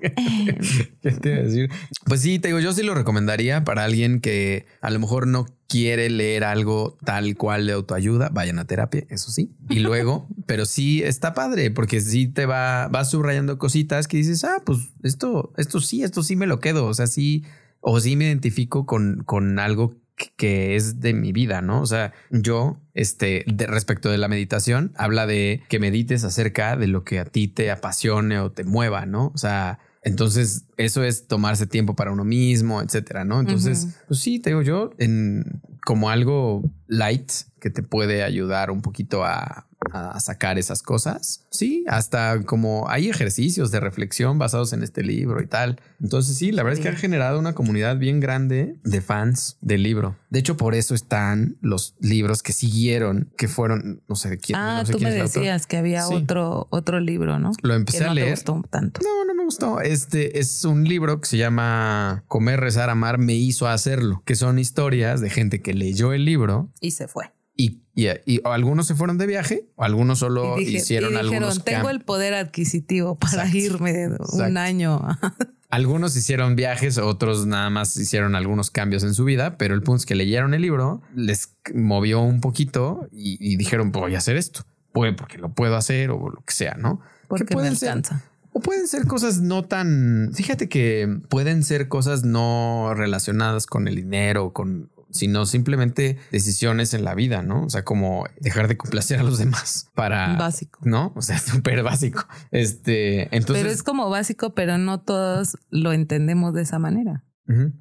¿Qué 1.02 1.10
te 1.10 1.30
iba 1.30 1.38
a 1.38 1.42
decir? 1.42 1.68
Pues 2.06 2.20
sí, 2.20 2.38
te 2.38 2.46
digo, 2.46 2.60
yo 2.60 2.72
sí 2.72 2.84
lo 2.84 2.94
recomendaría 2.94 3.64
para 3.64 3.82
alguien 3.82 4.20
que 4.20 4.66
a 4.80 4.90
lo 4.90 5.00
mejor 5.00 5.26
no 5.26 5.46
quiere 5.66 6.08
leer 6.10 6.44
algo 6.44 6.96
tal 7.04 7.36
cual 7.36 7.66
de 7.66 7.72
autoayuda, 7.72 8.28
vayan 8.28 8.60
a 8.60 8.66
terapia, 8.66 9.04
eso 9.08 9.32
sí. 9.32 9.50
Y 9.68 9.78
luego, 9.80 10.28
pero 10.46 10.64
sí 10.64 11.02
está 11.02 11.34
padre 11.34 11.72
porque 11.72 12.00
sí 12.00 12.28
te 12.28 12.46
va, 12.46 12.86
va 12.86 13.04
subrayando 13.04 13.58
cositas 13.58 14.06
que 14.06 14.18
dices, 14.18 14.44
ah, 14.44 14.62
pues 14.64 14.78
esto, 15.02 15.52
esto 15.56 15.80
sí, 15.80 16.04
esto 16.04 16.22
sí 16.22 16.36
me 16.36 16.46
lo 16.46 16.60
quedo. 16.60 16.86
O 16.86 16.94
sea, 16.94 17.08
sí, 17.08 17.42
o 17.80 17.98
sí 17.98 18.14
me 18.14 18.26
identifico 18.26 18.86
con, 18.86 19.24
con 19.26 19.58
algo 19.58 19.96
que 20.36 20.76
es 20.76 21.00
de 21.00 21.14
mi 21.14 21.32
vida, 21.32 21.62
¿no? 21.62 21.80
O 21.80 21.86
sea, 21.86 22.12
yo, 22.30 22.80
este, 22.94 23.44
de, 23.46 23.66
respecto 23.66 24.10
de 24.10 24.18
la 24.18 24.28
meditación, 24.28 24.92
habla 24.96 25.26
de 25.26 25.62
que 25.68 25.78
medites 25.78 26.24
acerca 26.24 26.76
de 26.76 26.86
lo 26.86 27.04
que 27.04 27.18
a 27.18 27.24
ti 27.24 27.48
te 27.48 27.70
apasione 27.70 28.38
o 28.38 28.52
te 28.52 28.64
mueva, 28.64 29.06
¿no? 29.06 29.32
O 29.34 29.38
sea, 29.38 29.78
entonces 30.02 30.66
eso 30.76 31.04
es 31.04 31.28
tomarse 31.28 31.66
tiempo 31.66 31.94
para 31.94 32.12
uno 32.12 32.24
mismo, 32.24 32.82
etcétera, 32.82 33.24
¿no? 33.24 33.40
Entonces, 33.40 34.00
pues 34.08 34.20
sí, 34.20 34.40
te 34.40 34.50
digo 34.50 34.62
yo, 34.62 34.90
en 34.98 35.62
como 35.84 36.10
algo 36.10 36.62
light 36.92 37.32
que 37.60 37.70
te 37.70 37.82
puede 37.82 38.22
ayudar 38.22 38.70
un 38.70 38.82
poquito 38.82 39.24
a 39.24 39.66
a 39.90 40.20
sacar 40.20 40.58
esas 40.58 40.82
cosas. 40.82 41.44
Sí, 41.50 41.84
hasta 41.88 42.42
como 42.44 42.88
hay 42.88 43.08
ejercicios 43.08 43.70
de 43.70 43.80
reflexión 43.80 44.38
basados 44.38 44.72
en 44.72 44.82
este 44.82 45.02
libro 45.02 45.42
y 45.42 45.46
tal. 45.46 45.80
Entonces 46.00 46.36
sí, 46.36 46.52
la 46.52 46.62
verdad 46.62 46.78
es 46.78 46.82
que 46.82 46.88
ha 46.88 46.96
generado 46.96 47.38
una 47.38 47.54
comunidad 47.54 47.96
bien 47.96 48.20
grande 48.20 48.76
de 48.84 49.00
fans 49.00 49.58
del 49.60 49.82
libro. 49.82 50.16
De 50.30 50.38
hecho, 50.38 50.56
por 50.56 50.74
eso 50.74 50.94
están 50.94 51.56
los 51.60 51.94
libros 52.00 52.42
que 52.42 52.52
siguieron, 52.52 53.32
que 53.36 53.48
fueron, 53.48 54.02
no 54.08 54.16
sé 54.16 54.30
de 54.30 54.38
quién. 54.38 54.58
Ah, 54.58 54.78
no 54.80 54.86
sé 54.86 54.92
tú 54.92 55.00
me 55.00 55.10
decías 55.10 55.66
que 55.66 55.76
había 55.76 56.08
otro, 56.08 56.68
otro 56.70 57.00
libro, 57.00 57.38
¿no? 57.38 57.52
Lo 57.62 57.74
empecé 57.74 58.04
a 58.04 58.14
leer. 58.14 58.30
gustó 58.30 58.62
tanto. 58.70 59.00
No, 59.04 59.24
no 59.24 59.34
me 59.34 59.44
gustó. 59.44 59.80
Este 59.80 60.38
es 60.38 60.64
un 60.64 60.84
libro 60.84 61.20
que 61.20 61.28
se 61.28 61.36
llama 61.36 62.24
Comer, 62.28 62.60
rezar, 62.60 62.90
amar 62.90 63.18
me 63.18 63.34
hizo 63.34 63.68
hacerlo, 63.68 64.22
que 64.24 64.36
son 64.36 64.58
historias 64.58 65.20
de 65.20 65.30
gente 65.30 65.60
que 65.60 65.74
leyó 65.74 66.12
el 66.12 66.24
libro 66.24 66.70
y 66.82 66.90
se 66.90 67.08
fue. 67.08 67.32
Y, 67.56 67.82
y, 67.94 68.08
algunos 68.44 68.86
se 68.86 68.94
fueron 68.94 69.18
de 69.18 69.26
viaje, 69.26 69.68
o 69.76 69.84
algunos 69.84 70.18
solo 70.18 70.58
hicieron 70.58 71.12
y 71.12 71.14
dijeron, 71.14 71.16
algunos 71.16 71.64
Tengo 71.64 71.90
el 71.90 72.00
poder 72.00 72.34
adquisitivo 72.34 73.18
para 73.18 73.46
irme 73.48 74.08
un 74.32 74.56
año. 74.56 75.00
algunos 75.68 76.16
hicieron 76.16 76.56
viajes, 76.56 76.98
otros 76.98 77.46
nada 77.46 77.68
más 77.70 77.96
hicieron 77.96 78.34
algunos 78.34 78.70
cambios 78.70 79.04
en 79.04 79.14
su 79.14 79.24
vida, 79.24 79.58
pero 79.58 79.74
el 79.74 79.82
punto 79.82 79.98
es 79.98 80.06
que 80.06 80.14
leyeron 80.14 80.54
el 80.54 80.62
libro, 80.62 81.02
les 81.14 81.54
movió 81.74 82.20
un 82.20 82.40
poquito 82.40 83.08
y, 83.12 83.56
dijeron, 83.56 83.92
voy 83.92 84.14
a 84.14 84.18
hacer 84.18 84.36
esto. 84.36 84.64
Puede 84.92 85.12
porque 85.14 85.38
lo 85.38 85.50
puedo 85.50 85.76
hacer 85.76 86.10
o 86.10 86.30
lo 86.30 86.42
que 86.44 86.52
sea, 86.52 86.74
¿no? 86.74 87.00
Porque 87.28 87.56
me 87.56 87.68
alcanza. 87.68 88.22
O 88.52 88.60
pueden 88.60 88.86
ser 88.86 89.06
cosas 89.06 89.40
no 89.40 89.64
tan. 89.64 90.32
Fíjate 90.34 90.68
que 90.68 91.20
pueden 91.30 91.64
ser 91.64 91.88
cosas 91.88 92.24
no 92.24 92.92
relacionadas 92.94 93.64
con 93.64 93.88
el 93.88 93.96
dinero, 93.96 94.52
con 94.52 94.90
sino 95.12 95.46
simplemente 95.46 96.18
decisiones 96.30 96.94
en 96.94 97.04
la 97.04 97.14
vida, 97.14 97.42
¿no? 97.42 97.64
O 97.64 97.70
sea, 97.70 97.84
como 97.84 98.26
dejar 98.40 98.68
de 98.68 98.76
complacer 98.76 99.20
a 99.20 99.22
los 99.22 99.38
demás 99.38 99.90
para... 99.94 100.36
Básico. 100.36 100.80
¿No? 100.82 101.12
O 101.14 101.22
sea, 101.22 101.38
súper 101.38 101.82
básico. 101.82 102.24
Este, 102.50 103.34
entonces... 103.34 103.62
Pero 103.62 103.70
es 103.70 103.82
como 103.82 104.10
básico, 104.10 104.54
pero 104.54 104.78
no 104.78 105.00
todos 105.00 105.56
lo 105.70 105.92
entendemos 105.92 106.54
de 106.54 106.62
esa 106.62 106.78
manera. 106.78 107.24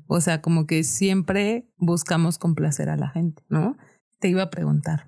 O 0.07 0.19
sea, 0.19 0.41
como 0.41 0.67
que 0.67 0.83
siempre 0.83 1.71
buscamos 1.77 2.37
complacer 2.37 2.89
a 2.89 2.97
la 2.97 3.09
gente, 3.09 3.41
¿no? 3.47 3.77
Te 4.19 4.27
iba 4.27 4.43
a 4.43 4.49
preguntar, 4.49 5.07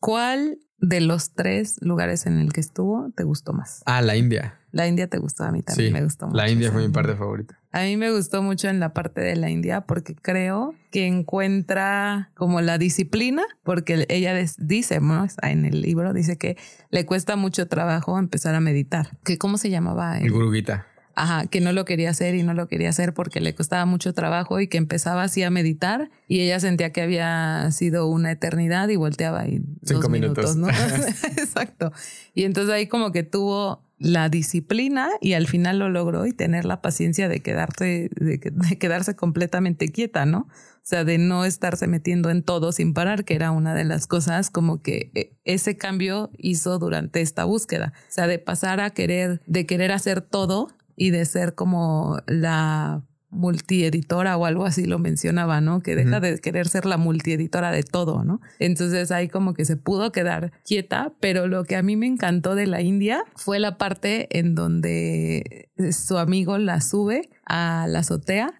¿cuál 0.00 0.60
de 0.78 1.02
los 1.02 1.34
tres 1.34 1.76
lugares 1.82 2.24
en 2.24 2.38
el 2.38 2.52
que 2.52 2.60
estuvo 2.60 3.12
te 3.14 3.24
gustó 3.24 3.52
más? 3.52 3.82
Ah, 3.84 4.00
la 4.00 4.16
India. 4.16 4.58
La 4.70 4.86
India 4.86 5.08
te 5.08 5.18
gustó, 5.18 5.44
a 5.44 5.52
mí 5.52 5.62
también 5.62 5.92
me 5.92 6.02
gustó 6.02 6.26
mucho. 6.26 6.36
La 6.38 6.48
India 6.48 6.72
fue 6.72 6.86
mi 6.86 6.92
parte 6.92 7.16
favorita. 7.16 7.60
A 7.70 7.82
mí 7.82 7.96
me 7.96 8.10
gustó 8.10 8.42
mucho 8.42 8.68
en 8.68 8.80
la 8.80 8.94
parte 8.94 9.20
de 9.20 9.36
la 9.36 9.50
India 9.50 9.82
porque 9.82 10.14
creo 10.14 10.74
que 10.90 11.06
encuentra 11.06 12.30
como 12.34 12.60
la 12.60 12.78
disciplina, 12.78 13.42
porque 13.62 14.06
ella 14.08 14.34
dice, 14.58 15.00
¿no? 15.00 15.26
en 15.42 15.66
el 15.66 15.82
libro, 15.82 16.14
dice 16.14 16.38
que 16.38 16.56
le 16.90 17.04
cuesta 17.04 17.36
mucho 17.36 17.68
trabajo 17.68 18.18
empezar 18.18 18.54
a 18.54 18.60
meditar. 18.60 19.18
¿Que 19.24 19.36
¿Cómo 19.36 19.58
se 19.58 19.68
llamaba? 19.68 20.18
El, 20.18 20.26
el 20.26 20.32
Guru 20.32 20.50
Ajá, 21.20 21.48
que 21.48 21.60
no 21.60 21.72
lo 21.72 21.84
quería 21.84 22.10
hacer 22.10 22.36
y 22.36 22.44
no 22.44 22.54
lo 22.54 22.68
quería 22.68 22.90
hacer 22.90 23.12
porque 23.12 23.40
le 23.40 23.52
costaba 23.52 23.84
mucho 23.86 24.14
trabajo 24.14 24.60
y 24.60 24.68
que 24.68 24.78
empezaba 24.78 25.24
así 25.24 25.42
a 25.42 25.50
meditar 25.50 26.10
y 26.28 26.42
ella 26.42 26.60
sentía 26.60 26.92
que 26.92 27.02
había 27.02 27.68
sido 27.72 28.06
una 28.06 28.30
eternidad 28.30 28.88
y 28.88 28.94
volteaba 28.94 29.48
y 29.48 29.60
Cinco 29.82 30.08
minutos, 30.10 30.54
¿no? 30.54 30.68
Exacto. 31.36 31.90
Y 32.34 32.44
entonces 32.44 32.72
ahí 32.72 32.86
como 32.86 33.10
que 33.10 33.24
tuvo 33.24 33.82
la 33.98 34.28
disciplina 34.28 35.08
y 35.20 35.32
al 35.32 35.48
final 35.48 35.80
lo 35.80 35.88
logró 35.88 36.24
y 36.24 36.32
tener 36.32 36.64
la 36.64 36.80
paciencia 36.80 37.28
de 37.28 37.40
quedarse, 37.40 38.10
de, 38.14 38.38
quedarse 38.78 39.16
completamente 39.16 39.90
quieta, 39.90 40.24
¿no? 40.24 40.46
O 40.48 40.88
sea, 40.88 41.02
de 41.02 41.18
no 41.18 41.44
estarse 41.44 41.88
metiendo 41.88 42.30
en 42.30 42.44
todo 42.44 42.70
sin 42.70 42.94
parar, 42.94 43.24
que 43.24 43.34
era 43.34 43.50
una 43.50 43.74
de 43.74 43.84
las 43.84 44.06
cosas 44.06 44.50
como 44.50 44.82
que 44.82 45.10
eh, 45.14 45.32
ese 45.44 45.76
cambio 45.76 46.30
hizo 46.38 46.78
durante 46.78 47.20
esta 47.22 47.44
búsqueda. 47.44 47.92
O 48.08 48.12
sea, 48.12 48.28
de 48.28 48.38
pasar 48.38 48.78
a 48.78 48.90
querer, 48.90 49.42
de 49.46 49.66
querer 49.66 49.90
hacer 49.90 50.20
todo 50.20 50.68
y 50.98 51.10
de 51.10 51.24
ser 51.24 51.54
como 51.54 52.20
la 52.26 53.02
multieditora 53.30 54.36
o 54.36 54.46
algo 54.46 54.64
así 54.64 54.86
lo 54.86 54.98
mencionaba, 54.98 55.60
¿no? 55.60 55.80
Que 55.80 55.94
deja 55.94 56.20
de 56.20 56.38
querer 56.38 56.66
ser 56.68 56.86
la 56.86 56.96
multieditora 56.96 57.70
de 57.70 57.82
todo, 57.82 58.24
¿no? 58.24 58.40
Entonces 58.58 59.10
ahí 59.10 59.28
como 59.28 59.54
que 59.54 59.64
se 59.64 59.76
pudo 59.76 60.12
quedar 60.12 60.52
quieta, 60.64 61.12
pero 61.20 61.46
lo 61.46 61.64
que 61.64 61.76
a 61.76 61.82
mí 61.82 61.96
me 61.96 62.06
encantó 62.06 62.54
de 62.54 62.66
la 62.66 62.80
India 62.80 63.22
fue 63.36 63.58
la 63.58 63.76
parte 63.76 64.38
en 64.38 64.54
donde 64.54 65.70
su 65.92 66.18
amigo 66.18 66.58
la 66.58 66.80
sube 66.80 67.28
a 67.44 67.86
la 67.88 68.00
azotea 68.00 68.54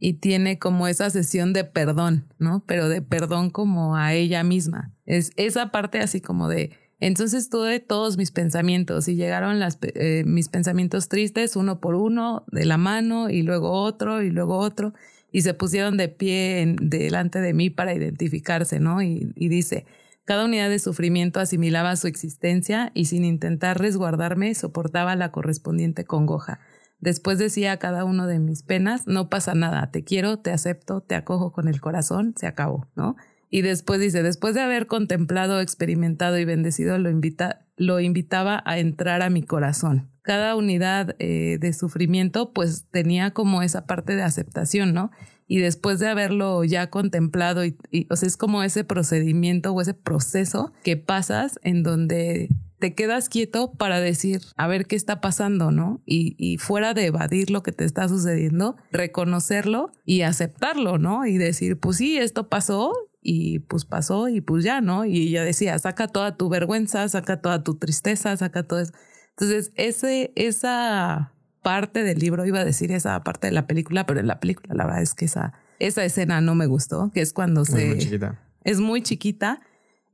y 0.00 0.14
tiene 0.14 0.58
como 0.58 0.88
esa 0.88 1.08
sesión 1.08 1.52
de 1.52 1.62
perdón, 1.62 2.26
¿no? 2.40 2.64
Pero 2.66 2.88
de 2.88 3.00
perdón 3.00 3.50
como 3.50 3.94
a 3.94 4.12
ella 4.12 4.42
misma. 4.42 4.92
Es 5.06 5.30
esa 5.36 5.70
parte 5.70 6.00
así 6.00 6.20
como 6.20 6.48
de 6.48 6.72
entonces 7.02 7.50
tuve 7.50 7.80
todos 7.80 8.16
mis 8.16 8.30
pensamientos 8.30 9.08
y 9.08 9.16
llegaron 9.16 9.60
eh, 9.82 10.22
mis 10.24 10.48
pensamientos 10.48 11.08
tristes 11.08 11.56
uno 11.56 11.80
por 11.80 11.96
uno 11.96 12.44
de 12.52 12.64
la 12.64 12.76
mano 12.76 13.28
y 13.28 13.42
luego 13.42 13.72
otro 13.72 14.22
y 14.22 14.30
luego 14.30 14.56
otro 14.58 14.94
y 15.32 15.42
se 15.42 15.52
pusieron 15.52 15.96
de 15.96 16.08
pie 16.08 16.76
delante 16.80 17.40
de 17.40 17.54
mí 17.54 17.70
para 17.70 17.92
identificarse, 17.92 18.78
¿no? 18.78 19.02
Y, 19.02 19.32
y 19.34 19.48
dice, 19.48 19.84
cada 20.24 20.44
unidad 20.44 20.70
de 20.70 20.78
sufrimiento 20.78 21.40
asimilaba 21.40 21.96
su 21.96 22.06
existencia 22.06 22.92
y 22.94 23.06
sin 23.06 23.24
intentar 23.24 23.80
resguardarme 23.80 24.54
soportaba 24.54 25.16
la 25.16 25.32
correspondiente 25.32 26.04
congoja. 26.04 26.60
Después 27.00 27.36
decía 27.36 27.72
a 27.72 27.78
cada 27.78 28.04
uno 28.04 28.28
de 28.28 28.38
mis 28.38 28.62
penas, 28.62 29.08
no 29.08 29.28
pasa 29.28 29.56
nada, 29.56 29.90
te 29.90 30.04
quiero, 30.04 30.38
te 30.38 30.52
acepto, 30.52 31.00
te 31.00 31.16
acojo 31.16 31.50
con 31.50 31.66
el 31.66 31.80
corazón, 31.80 32.34
se 32.36 32.46
acabó, 32.46 32.86
¿no? 32.94 33.16
Y 33.54 33.60
después 33.60 34.00
dice, 34.00 34.22
después 34.22 34.54
de 34.54 34.62
haber 34.62 34.86
contemplado, 34.86 35.60
experimentado 35.60 36.38
y 36.38 36.46
bendecido, 36.46 36.96
lo, 36.96 37.10
invita, 37.10 37.66
lo 37.76 38.00
invitaba 38.00 38.62
a 38.64 38.78
entrar 38.78 39.20
a 39.20 39.28
mi 39.28 39.42
corazón. 39.42 40.10
Cada 40.22 40.56
unidad 40.56 41.16
eh, 41.18 41.58
de 41.60 41.74
sufrimiento 41.74 42.54
pues 42.54 42.86
tenía 42.90 43.32
como 43.32 43.60
esa 43.60 43.84
parte 43.84 44.16
de 44.16 44.22
aceptación, 44.22 44.94
¿no? 44.94 45.10
Y 45.46 45.58
después 45.58 45.98
de 45.98 46.08
haberlo 46.08 46.64
ya 46.64 46.88
contemplado, 46.88 47.66
y, 47.66 47.76
o 48.08 48.16
sea, 48.16 48.26
es 48.26 48.38
como 48.38 48.62
ese 48.62 48.84
procedimiento 48.84 49.72
o 49.72 49.82
ese 49.82 49.92
proceso 49.92 50.72
que 50.82 50.96
pasas 50.96 51.60
en 51.62 51.82
donde 51.82 52.48
te 52.78 52.94
quedas 52.94 53.28
quieto 53.28 53.74
para 53.74 54.00
decir, 54.00 54.40
a 54.56 54.66
ver 54.66 54.86
qué 54.86 54.96
está 54.96 55.20
pasando, 55.20 55.72
¿no? 55.72 56.02
Y, 56.06 56.36
y, 56.38 56.56
fuera 56.56 56.94
de 56.94 57.04
evadir 57.04 57.50
lo 57.50 57.62
que 57.62 57.72
te 57.72 57.84
está 57.84 58.08
sucediendo, 58.08 58.76
reconocerlo 58.92 59.92
y 60.06 60.22
aceptarlo, 60.22 60.96
¿no? 60.96 61.26
Y 61.26 61.36
decir, 61.36 61.78
pues 61.78 61.98
sí, 61.98 62.16
esto 62.16 62.48
pasó 62.48 62.94
y 63.22 63.60
pues 63.60 63.84
pasó 63.84 64.28
y 64.28 64.40
pues 64.40 64.64
ya, 64.64 64.80
¿no? 64.80 65.04
Y 65.04 65.28
ella 65.28 65.44
decía, 65.44 65.78
saca 65.78 66.08
toda 66.08 66.36
tu 66.36 66.48
vergüenza, 66.48 67.08
saca 67.08 67.40
toda 67.40 67.62
tu 67.62 67.76
tristeza, 67.76 68.36
saca 68.36 68.64
todo 68.64 68.80
eso. 68.80 68.92
Entonces, 69.30 69.72
ese, 69.76 70.32
esa 70.34 71.32
parte 71.62 72.02
del 72.02 72.18
libro, 72.18 72.44
iba 72.44 72.58
a 72.58 72.64
decir 72.64 72.90
esa 72.92 73.22
parte 73.22 73.46
de 73.46 73.52
la 73.52 73.66
película, 73.66 74.04
pero 74.04 74.20
en 74.20 74.26
la 74.26 74.40
película 74.40 74.74
la 74.74 74.84
verdad 74.84 75.02
es 75.02 75.14
que 75.14 75.26
esa, 75.26 75.54
esa 75.78 76.04
escena 76.04 76.40
no 76.40 76.54
me 76.54 76.66
gustó, 76.66 77.10
que 77.14 77.20
es 77.20 77.32
cuando 77.32 77.64
se... 77.64 77.86
Muy 77.86 77.98
chiquita. 77.98 78.40
Es 78.64 78.80
muy 78.80 79.02
chiquita 79.02 79.60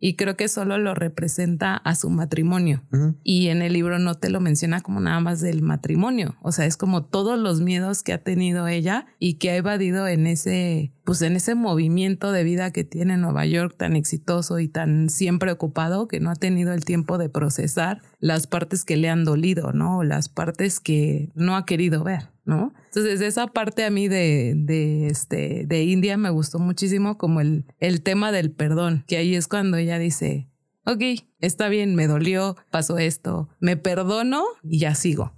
y 0.00 0.14
creo 0.16 0.37
que 0.37 0.48
solo 0.48 0.78
lo 0.78 0.94
representa 0.94 1.76
a 1.76 1.94
su 1.94 2.11
matrimonio. 2.11 2.82
Y 3.22 3.48
en 3.48 3.62
el 3.62 3.72
libro 3.72 3.98
no 3.98 4.14
te 4.14 4.30
lo 4.30 4.40
menciona 4.40 4.80
como 4.80 5.00
nada 5.00 5.20
más 5.20 5.40
del 5.40 5.62
matrimonio, 5.62 6.37
o 6.42 6.52
sea, 6.52 6.66
es 6.66 6.76
como 6.76 7.04
todos 7.04 7.38
los 7.38 7.61
miedos 7.61 8.02
que 8.02 8.12
ha 8.12 8.22
tenido 8.22 8.68
ella 8.68 9.06
y 9.18 9.34
que 9.34 9.50
ha 9.50 9.56
evadido 9.56 10.06
en 10.06 10.26
ese 10.26 10.92
pues 11.08 11.22
en 11.22 11.37
ese 11.37 11.54
movimiento 11.54 12.32
de 12.32 12.44
vida 12.44 12.70
que 12.70 12.84
tiene 12.84 13.16
Nueva 13.16 13.46
York 13.46 13.74
tan 13.78 13.96
exitoso 13.96 14.58
y 14.58 14.68
tan 14.68 15.08
siempre 15.08 15.50
ocupado 15.50 16.06
que 16.06 16.20
no 16.20 16.30
ha 16.30 16.34
tenido 16.34 16.74
el 16.74 16.84
tiempo 16.84 17.16
de 17.16 17.30
procesar 17.30 18.02
las 18.20 18.46
partes 18.46 18.84
que 18.84 18.98
le 18.98 19.08
han 19.08 19.24
dolido, 19.24 19.72
¿no? 19.72 20.04
Las 20.04 20.28
partes 20.28 20.80
que 20.80 21.30
no 21.34 21.56
ha 21.56 21.64
querido 21.64 22.04
ver. 22.04 22.28
¿No? 22.48 22.72
Entonces, 22.87 23.20
esa 23.20 23.46
parte 23.46 23.84
a 23.84 23.90
mí 23.90 24.08
de, 24.08 24.54
de, 24.56 25.08
este, 25.08 25.64
de 25.66 25.84
India 25.84 26.16
me 26.16 26.30
gustó 26.30 26.58
muchísimo 26.58 27.18
como 27.18 27.42
el, 27.42 27.66
el 27.78 28.00
tema 28.00 28.32
del 28.32 28.50
perdón, 28.50 29.04
que 29.06 29.18
ahí 29.18 29.34
es 29.34 29.46
cuando 29.48 29.76
ella 29.76 29.98
dice, 29.98 30.48
ok, 30.87 31.02
está 31.40 31.68
bien, 31.68 31.94
me 31.94 32.06
dolió, 32.06 32.56
pasó 32.70 32.96
esto, 32.96 33.50
me 33.61 33.76
perdono 33.76 34.44
y 34.64 34.78
ya 34.78 34.94
sigo. 34.94 35.34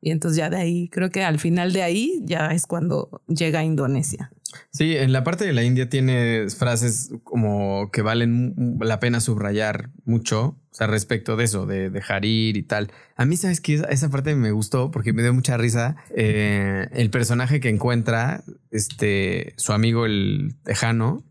Y 0.00 0.12
entonces 0.12 0.36
ya 0.36 0.50
de 0.50 0.58
ahí, 0.58 0.88
creo 0.88 1.10
que 1.10 1.24
al 1.24 1.40
final 1.40 1.72
de 1.72 1.82
ahí 1.82 2.20
ya 2.22 2.52
es 2.52 2.66
cuando 2.66 3.22
llega 3.26 3.58
a 3.58 3.64
Indonesia. 3.64 4.30
Sí, 4.70 4.96
en 4.96 5.12
la 5.12 5.24
parte 5.24 5.44
de 5.44 5.52
la 5.52 5.62
India 5.62 5.88
tiene 5.88 6.46
frases 6.50 7.12
como 7.22 7.90
que 7.92 8.02
valen 8.02 8.76
la 8.80 9.00
pena 9.00 9.20
subrayar 9.20 9.90
mucho, 10.04 10.58
o 10.74 10.76
sea, 10.76 10.86
respecto 10.86 11.36
de 11.36 11.44
eso, 11.44 11.66
de 11.66 11.90
dejar 11.90 12.24
ir 12.24 12.56
y 12.56 12.62
tal. 12.62 12.90
A 13.16 13.24
mí, 13.24 13.36
¿sabes 13.36 13.60
que 13.60 13.74
Esa 13.74 14.10
parte 14.10 14.34
me 14.34 14.50
gustó 14.50 14.90
porque 14.90 15.12
me 15.12 15.22
dio 15.22 15.32
mucha 15.32 15.56
risa. 15.56 15.96
Eh, 16.16 16.88
el 16.92 17.10
personaje 17.10 17.60
que 17.60 17.68
encuentra, 17.68 18.42
este, 18.70 19.54
su 19.56 19.72
amigo 19.72 20.04
el 20.04 20.56
tejano, 20.64 21.24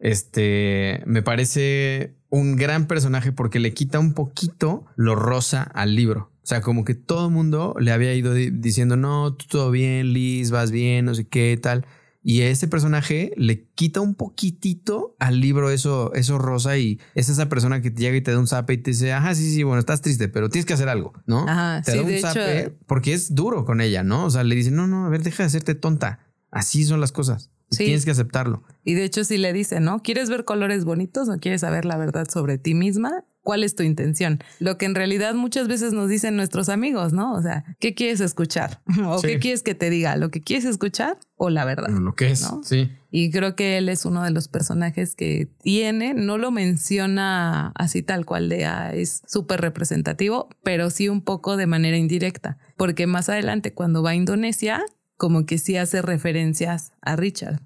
este, 0.00 1.02
me 1.06 1.22
parece 1.22 2.14
un 2.28 2.56
gran 2.56 2.86
personaje 2.86 3.32
porque 3.32 3.60
le 3.60 3.72
quita 3.72 3.98
un 4.00 4.12
poquito 4.12 4.84
lo 4.96 5.14
rosa 5.14 5.62
al 5.62 5.94
libro. 5.94 6.30
O 6.42 6.46
sea, 6.46 6.60
como 6.60 6.84
que 6.84 6.94
todo 6.94 7.28
el 7.28 7.32
mundo 7.32 7.74
le 7.80 7.90
había 7.90 8.12
ido 8.12 8.34
diciendo, 8.34 8.96
no, 8.96 9.34
todo 9.34 9.70
bien, 9.70 10.12
Liz, 10.12 10.50
vas 10.50 10.70
bien, 10.70 11.06
no 11.06 11.14
sé 11.14 11.26
qué, 11.26 11.58
tal. 11.60 11.86
Y 12.26 12.40
ese 12.40 12.68
personaje 12.68 13.32
le 13.36 13.68
quita 13.74 14.00
un 14.00 14.14
poquitito 14.14 15.14
al 15.18 15.40
libro 15.40 15.70
eso, 15.70 16.12
eso 16.14 16.38
rosa 16.38 16.78
y 16.78 16.98
es 17.14 17.28
esa 17.28 17.50
persona 17.50 17.82
que 17.82 17.90
te 17.90 18.00
llega 18.00 18.16
y 18.16 18.22
te 18.22 18.32
da 18.32 18.38
un 18.38 18.46
zape 18.46 18.72
y 18.72 18.78
te 18.78 18.92
dice, 18.92 19.12
ajá, 19.12 19.34
sí, 19.34 19.52
sí, 19.52 19.62
bueno, 19.62 19.78
estás 19.78 20.00
triste, 20.00 20.28
pero 20.28 20.48
tienes 20.48 20.64
que 20.64 20.72
hacer 20.72 20.88
algo, 20.88 21.12
¿no? 21.26 21.46
Ajá, 21.46 21.82
te 21.82 21.94
da 21.94 22.02
un 22.02 22.18
zape 22.18 22.70
porque 22.86 23.12
es 23.12 23.34
duro 23.34 23.66
con 23.66 23.82
ella, 23.82 24.02
¿no? 24.02 24.24
O 24.24 24.30
sea, 24.30 24.42
le 24.42 24.54
dice, 24.54 24.70
no, 24.70 24.86
no, 24.86 25.04
a 25.04 25.10
ver, 25.10 25.22
deja 25.22 25.42
de 25.42 25.48
hacerte 25.48 25.74
tonta. 25.74 26.20
Así 26.50 26.84
son 26.84 27.00
las 27.00 27.12
cosas. 27.12 27.50
Tienes 27.68 28.06
que 28.06 28.12
aceptarlo. 28.12 28.62
Y 28.84 28.94
de 28.94 29.04
hecho, 29.04 29.24
si 29.24 29.36
le 29.36 29.52
dice, 29.52 29.80
¿no? 29.80 30.00
¿Quieres 30.00 30.30
ver 30.30 30.44
colores 30.44 30.84
bonitos 30.84 31.28
o 31.28 31.38
quieres 31.38 31.60
saber 31.60 31.84
la 31.84 31.98
verdad 31.98 32.26
sobre 32.32 32.56
ti 32.56 32.72
misma? 32.74 33.24
¿Cuál 33.44 33.62
es 33.62 33.74
tu 33.74 33.82
intención? 33.82 34.40
Lo 34.58 34.78
que 34.78 34.86
en 34.86 34.94
realidad 34.94 35.34
muchas 35.34 35.68
veces 35.68 35.92
nos 35.92 36.08
dicen 36.08 36.34
nuestros 36.34 36.70
amigos, 36.70 37.12
¿no? 37.12 37.34
O 37.34 37.42
sea, 37.42 37.62
¿qué 37.78 37.94
quieres 37.94 38.20
escuchar? 38.20 38.80
¿O 39.06 39.20
qué 39.20 39.38
quieres 39.38 39.62
que 39.62 39.74
te 39.74 39.90
diga? 39.90 40.16
¿Lo 40.16 40.30
que 40.30 40.40
quieres 40.40 40.64
escuchar 40.64 41.18
o 41.36 41.50
la 41.50 41.66
verdad? 41.66 41.90
Lo 41.90 42.14
que 42.14 42.30
es, 42.30 42.50
sí. 42.62 42.90
Y 43.10 43.30
creo 43.30 43.54
que 43.54 43.76
él 43.76 43.90
es 43.90 44.06
uno 44.06 44.24
de 44.24 44.30
los 44.30 44.48
personajes 44.48 45.14
que 45.14 45.48
tiene, 45.62 46.14
no 46.14 46.38
lo 46.38 46.50
menciona 46.50 47.70
así 47.76 48.02
tal 48.02 48.24
cual 48.24 48.48
de 48.48 48.64
ah, 48.64 48.94
es 48.94 49.22
súper 49.26 49.60
representativo, 49.60 50.48
pero 50.62 50.88
sí 50.88 51.10
un 51.10 51.20
poco 51.20 51.58
de 51.58 51.66
manera 51.66 51.98
indirecta, 51.98 52.56
porque 52.78 53.06
más 53.06 53.28
adelante 53.28 53.74
cuando 53.74 54.02
va 54.02 54.10
a 54.10 54.14
Indonesia, 54.14 54.82
como 55.18 55.44
que 55.44 55.58
sí 55.58 55.76
hace 55.76 56.00
referencias 56.00 56.92
a 57.02 57.14
Richard. 57.14 57.60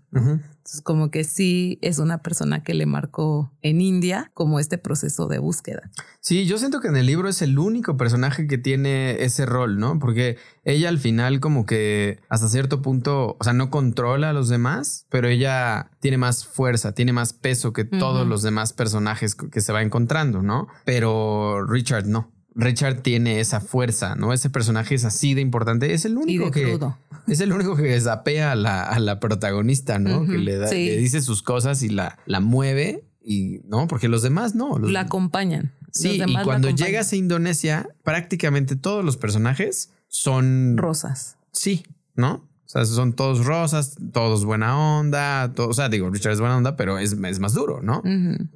Entonces, 0.68 0.82
como 0.82 1.10
que 1.10 1.24
sí 1.24 1.78
es 1.80 1.98
una 1.98 2.18
persona 2.18 2.62
que 2.62 2.74
le 2.74 2.84
marcó 2.84 3.50
en 3.62 3.80
India 3.80 4.30
como 4.34 4.60
este 4.60 4.76
proceso 4.76 5.26
de 5.26 5.38
búsqueda. 5.38 5.90
Sí, 6.20 6.44
yo 6.44 6.58
siento 6.58 6.80
que 6.80 6.88
en 6.88 6.96
el 6.98 7.06
libro 7.06 7.30
es 7.30 7.40
el 7.40 7.58
único 7.58 7.96
personaje 7.96 8.46
que 8.46 8.58
tiene 8.58 9.24
ese 9.24 9.46
rol, 9.46 9.78
¿no? 9.78 9.98
Porque 9.98 10.36
ella 10.64 10.90
al 10.90 10.98
final 10.98 11.40
como 11.40 11.64
que 11.64 12.20
hasta 12.28 12.48
cierto 12.48 12.82
punto, 12.82 13.38
o 13.40 13.44
sea, 13.44 13.54
no 13.54 13.70
controla 13.70 14.28
a 14.28 14.32
los 14.34 14.50
demás, 14.50 15.06
pero 15.08 15.28
ella 15.28 15.90
tiene 16.00 16.18
más 16.18 16.44
fuerza, 16.44 16.92
tiene 16.92 17.14
más 17.14 17.32
peso 17.32 17.72
que 17.72 17.86
todos 17.86 18.26
los 18.26 18.42
demás 18.42 18.74
personajes 18.74 19.34
que 19.34 19.62
se 19.62 19.72
va 19.72 19.80
encontrando, 19.80 20.42
¿no? 20.42 20.68
Pero 20.84 21.64
Richard 21.66 22.04
no. 22.04 22.30
Richard 22.58 23.02
tiene 23.02 23.38
esa 23.38 23.60
fuerza, 23.60 24.16
¿no? 24.16 24.32
Ese 24.32 24.50
personaje 24.50 24.96
es 24.96 25.04
así 25.04 25.32
de 25.34 25.40
importante. 25.40 25.94
Es 25.94 26.04
el 26.04 26.18
único 26.18 26.50
que 26.50 26.76
es 27.28 27.40
el 27.40 27.52
único 27.52 27.76
que 27.76 27.84
desapea 27.84 28.52
a 28.52 28.56
la, 28.56 28.82
a 28.82 28.98
la 28.98 29.20
protagonista, 29.20 30.00
¿no? 30.00 30.26
Que 30.26 30.38
le, 30.38 30.56
da, 30.56 30.68
le 30.70 30.96
dice 30.96 31.22
sus 31.22 31.42
cosas 31.42 31.82
y 31.84 31.88
la, 31.88 32.18
la 32.26 32.40
mueve 32.40 33.04
y 33.22 33.60
no, 33.64 33.86
porque 33.86 34.08
los 34.08 34.22
demás 34.22 34.56
no. 34.56 34.76
la 34.78 35.00
acompañan. 35.00 35.72
Sí, 35.92 36.20
y 36.26 36.36
cuando 36.42 36.70
llegas 36.70 37.12
a 37.12 37.16
Indonesia, 37.16 37.88
prácticamente 38.02 38.74
todos 38.74 39.04
los 39.04 39.16
personajes 39.16 39.90
son 40.08 40.76
rosas. 40.76 41.36
Sí, 41.52 41.84
¿no? 42.14 42.47
O 42.68 42.70
sea, 42.70 42.84
son 42.84 43.14
todos 43.14 43.46
rosas, 43.46 43.96
todos 44.12 44.44
buena 44.44 44.78
onda, 44.78 45.50
o 45.56 45.72
sea, 45.72 45.88
digo, 45.88 46.10
Richard 46.10 46.32
es 46.32 46.40
buena 46.40 46.58
onda, 46.58 46.76
pero 46.76 46.98
es, 46.98 47.14
es 47.14 47.40
más 47.40 47.54
duro, 47.54 47.80
¿no? 47.80 48.02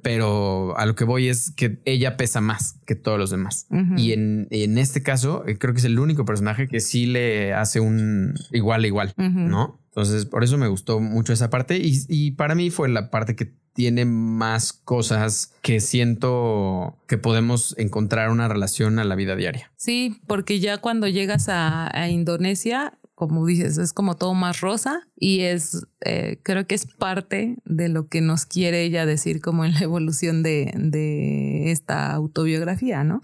Pero 0.03 0.77
a 0.77 0.85
lo 0.85 0.93
que 0.93 1.03
voy 1.03 1.29
es 1.29 1.49
que 1.49 1.81
ella 1.85 2.15
pesa 2.15 2.39
más 2.39 2.75
que 2.85 2.93
todos 2.93 3.17
los 3.17 3.31
demás. 3.31 3.65
Y 3.97 4.11
en, 4.11 4.47
en, 4.51 4.77
este 4.77 5.01
caso, 5.01 5.43
eh, 5.47 5.57
creo 5.57 5.73
que 5.73 5.79
es 5.79 5.85
el 5.85 5.97
único 5.97 6.25
personaje 6.25 6.67
que 6.67 6.79
sí 6.79 7.07
le 7.07 7.55
hace 7.55 7.79
un 7.79 8.35
igual 8.51 8.83
a 8.83 8.87
igual, 8.87 9.13
¿no? 9.17 9.79
Entonces, 9.87 10.27
por 10.27 10.43
eso 10.43 10.59
me 10.59 10.67
gustó 10.67 10.99
mucho 10.99 11.33
esa 11.33 11.49
parte 11.49 11.79
y, 11.79 12.05
y 12.07 12.31
para 12.31 12.53
mí 12.53 12.69
fue 12.69 12.89
la 12.89 13.09
parte 13.09 13.35
que 13.35 13.55
tiene 13.73 14.05
más 14.05 14.73
cosas 14.73 15.55
que 15.63 15.79
siento 15.79 16.99
que 17.07 17.17
podemos 17.17 17.73
encontrar 17.79 18.29
una 18.29 18.47
relación 18.47 18.99
a 18.99 19.05
la 19.05 19.15
vida 19.15 19.35
diaria. 19.35 19.71
Sí, 19.75 20.21
porque 20.27 20.59
ya 20.59 20.77
cuando 20.77 21.07
llegas 21.07 21.49
a, 21.49 21.89
a 21.99 22.09
Indonesia 22.09 22.99
como 23.15 23.45
dices, 23.45 23.77
es 23.77 23.93
como 23.93 24.15
todo 24.15 24.33
más 24.33 24.61
rosa 24.61 25.07
y 25.15 25.41
es, 25.41 25.85
eh, 26.01 26.39
creo 26.43 26.67
que 26.67 26.75
es 26.75 26.85
parte 26.85 27.57
de 27.65 27.89
lo 27.89 28.07
que 28.07 28.21
nos 28.21 28.45
quiere 28.45 28.83
ella 28.83 29.05
decir 29.05 29.41
como 29.41 29.65
en 29.65 29.73
la 29.73 29.79
evolución 29.81 30.43
de, 30.43 30.73
de 30.75 31.71
esta 31.71 32.11
autobiografía, 32.11 33.03
¿no? 33.03 33.23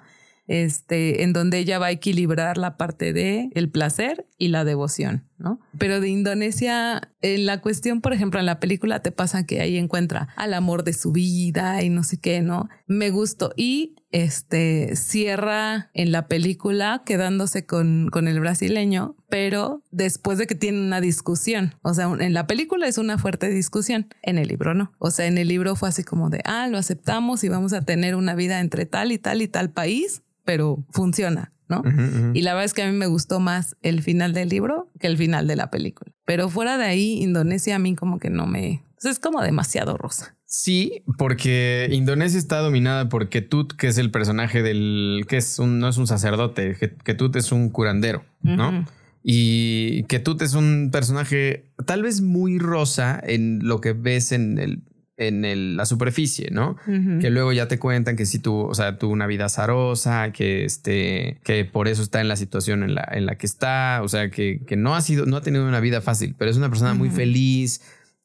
este, 0.49 1.21
en 1.21 1.31
donde 1.31 1.59
ella 1.59 1.77
va 1.77 1.85
a 1.85 1.91
equilibrar 1.91 2.57
la 2.57 2.75
parte 2.75 3.13
de 3.13 3.49
el 3.53 3.69
placer 3.69 4.27
y 4.39 4.47
la 4.47 4.65
devoción, 4.65 5.28
¿no? 5.39 5.59
Pero 5.77 5.99
de 6.01 6.09
Indonesia, 6.09 7.01
en 7.21 7.45
la 7.45 7.61
cuestión, 7.61 8.01
por 8.01 8.13
ejemplo, 8.13 8.39
en 8.39 8.45
la 8.45 8.59
película 8.59 9.01
te 9.01 9.11
pasa 9.11 9.45
que 9.45 9.61
ahí 9.61 9.77
encuentra 9.77 10.27
al 10.35 10.53
amor 10.53 10.83
de 10.83 10.93
su 10.93 11.11
vida 11.11 11.81
y 11.81 11.89
no 11.89 12.03
sé 12.03 12.19
qué, 12.19 12.41
¿no? 12.41 12.69
Me 12.87 13.09
gustó 13.09 13.51
y 13.55 13.95
este 14.11 14.95
cierra 14.95 15.91
en 15.93 16.11
la 16.11 16.27
película 16.27 17.03
quedándose 17.05 17.65
con, 17.65 18.09
con 18.11 18.27
el 18.27 18.39
brasileño, 18.39 19.15
pero 19.29 19.83
después 19.91 20.37
de 20.37 20.47
que 20.47 20.55
tiene 20.55 20.79
una 20.79 20.99
discusión, 20.99 21.75
o 21.81 21.93
sea, 21.93 22.11
en 22.19 22.33
la 22.33 22.47
película 22.47 22.87
es 22.87 22.97
una 22.97 23.17
fuerte 23.17 23.49
discusión, 23.49 24.07
en 24.23 24.37
el 24.37 24.47
libro 24.47 24.73
no, 24.73 24.91
o 24.99 25.11
sea, 25.11 25.27
en 25.27 25.37
el 25.37 25.47
libro 25.47 25.75
fue 25.75 25.89
así 25.89 26.03
como 26.03 26.29
de, 26.29 26.41
ah, 26.45 26.67
lo 26.67 26.77
aceptamos 26.77 27.43
y 27.43 27.49
vamos 27.49 27.73
a 27.73 27.81
tener 27.81 28.15
una 28.15 28.35
vida 28.35 28.59
entre 28.59 28.85
tal 28.85 29.11
y 29.11 29.17
tal 29.19 29.41
y 29.41 29.47
tal 29.47 29.71
país, 29.71 30.23
pero 30.43 30.83
funciona, 30.89 31.53
¿no? 31.69 31.83
Y 32.33 32.41
la 32.41 32.53
verdad 32.53 32.65
es 32.65 32.73
que 32.73 32.83
a 32.83 32.91
mí 32.91 32.97
me 32.97 33.07
gustó 33.07 33.39
más 33.39 33.77
el 33.81 34.01
final 34.01 34.33
del 34.33 34.49
libro 34.49 34.91
que 34.99 35.07
el 35.07 35.17
final 35.17 35.47
de 35.47 35.55
la 35.55 35.69
película. 35.69 36.11
Pero 36.25 36.49
fuera 36.49 36.77
de 36.77 36.85
ahí, 36.85 37.21
Indonesia 37.21 37.75
a 37.75 37.79
mí 37.79 37.95
como 37.95 38.19
que 38.19 38.29
no 38.29 38.47
me... 38.47 38.83
es 39.01 39.19
como 39.19 39.41
demasiado 39.41 39.95
rosa. 39.97 40.35
Sí, 40.45 41.03
porque 41.17 41.87
Indonesia 41.91 42.39
está 42.39 42.57
dominada 42.57 43.07
por 43.07 43.29
Ketut, 43.29 43.73
que 43.73 43.87
es 43.87 43.97
el 43.99 44.09
personaje 44.11 44.63
del... 44.63 45.25
que 45.29 45.37
es 45.37 45.59
un, 45.59 45.79
no 45.79 45.87
es 45.87 45.97
un 45.97 46.07
sacerdote, 46.07 46.75
Ketut 47.03 47.35
es 47.35 47.51
un 47.51 47.69
curandero, 47.69 48.25
¿no? 48.41 48.85
Y 49.21 50.03
Ketut 50.03 50.41
es 50.41 50.53
un 50.53 50.89
personaje 50.91 51.65
tal 51.85 52.01
vez 52.03 52.21
muy 52.21 52.57
rosa 52.57 53.21
en 53.21 53.59
lo 53.61 53.79
que 53.81 53.93
ves 53.93 54.31
en 54.31 54.57
el 54.57 54.81
en 55.19 55.75
la 55.75 55.85
superficie, 55.85 56.49
¿no? 56.51 56.77
Que 57.19 57.29
luego 57.29 57.51
ya 57.51 57.67
te 57.67 57.77
cuentan 57.77 58.15
que 58.15 58.25
si 58.25 58.39
tú, 58.39 58.61
o 58.61 58.73
sea, 58.73 58.97
tuvo 58.97 59.11
una 59.11 59.27
vida 59.27 59.45
azarosa, 59.45 60.31
que 60.31 60.63
este, 60.63 61.39
que 61.43 61.65
por 61.65 61.87
eso 61.89 62.01
está 62.01 62.21
en 62.21 62.29
la 62.29 62.37
situación 62.37 62.83
en 62.83 62.95
la, 62.95 63.07
en 63.11 63.25
la 63.25 63.35
que 63.35 63.45
está, 63.45 63.99
o 64.01 64.07
sea, 64.07 64.29
que, 64.29 64.61
que 64.65 64.77
no 64.77 64.95
ha 64.95 65.01
sido, 65.01 65.25
no 65.25 65.35
ha 65.37 65.41
tenido 65.41 65.67
una 65.67 65.81
vida 65.81 65.99
fácil, 66.01 66.35
pero 66.37 66.49
es 66.49 66.57
una 66.57 66.69
persona 66.69 66.93
muy 66.93 67.09
feliz. 67.09 67.81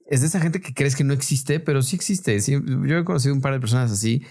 Es 0.06 0.20
de 0.20 0.28
esa 0.28 0.40
gente 0.40 0.60
que 0.60 0.72
crees 0.72 0.94
que 0.94 1.02
no 1.02 1.14
existe, 1.14 1.60
pero 1.60 1.82
sí 1.82 1.96
existe. 1.96 2.38
yo 2.38 2.98
he 2.98 3.04
conocido 3.04 3.34
un 3.34 3.40
par 3.40 3.54
de 3.54 3.60
personas 3.60 3.90
así 3.90 4.22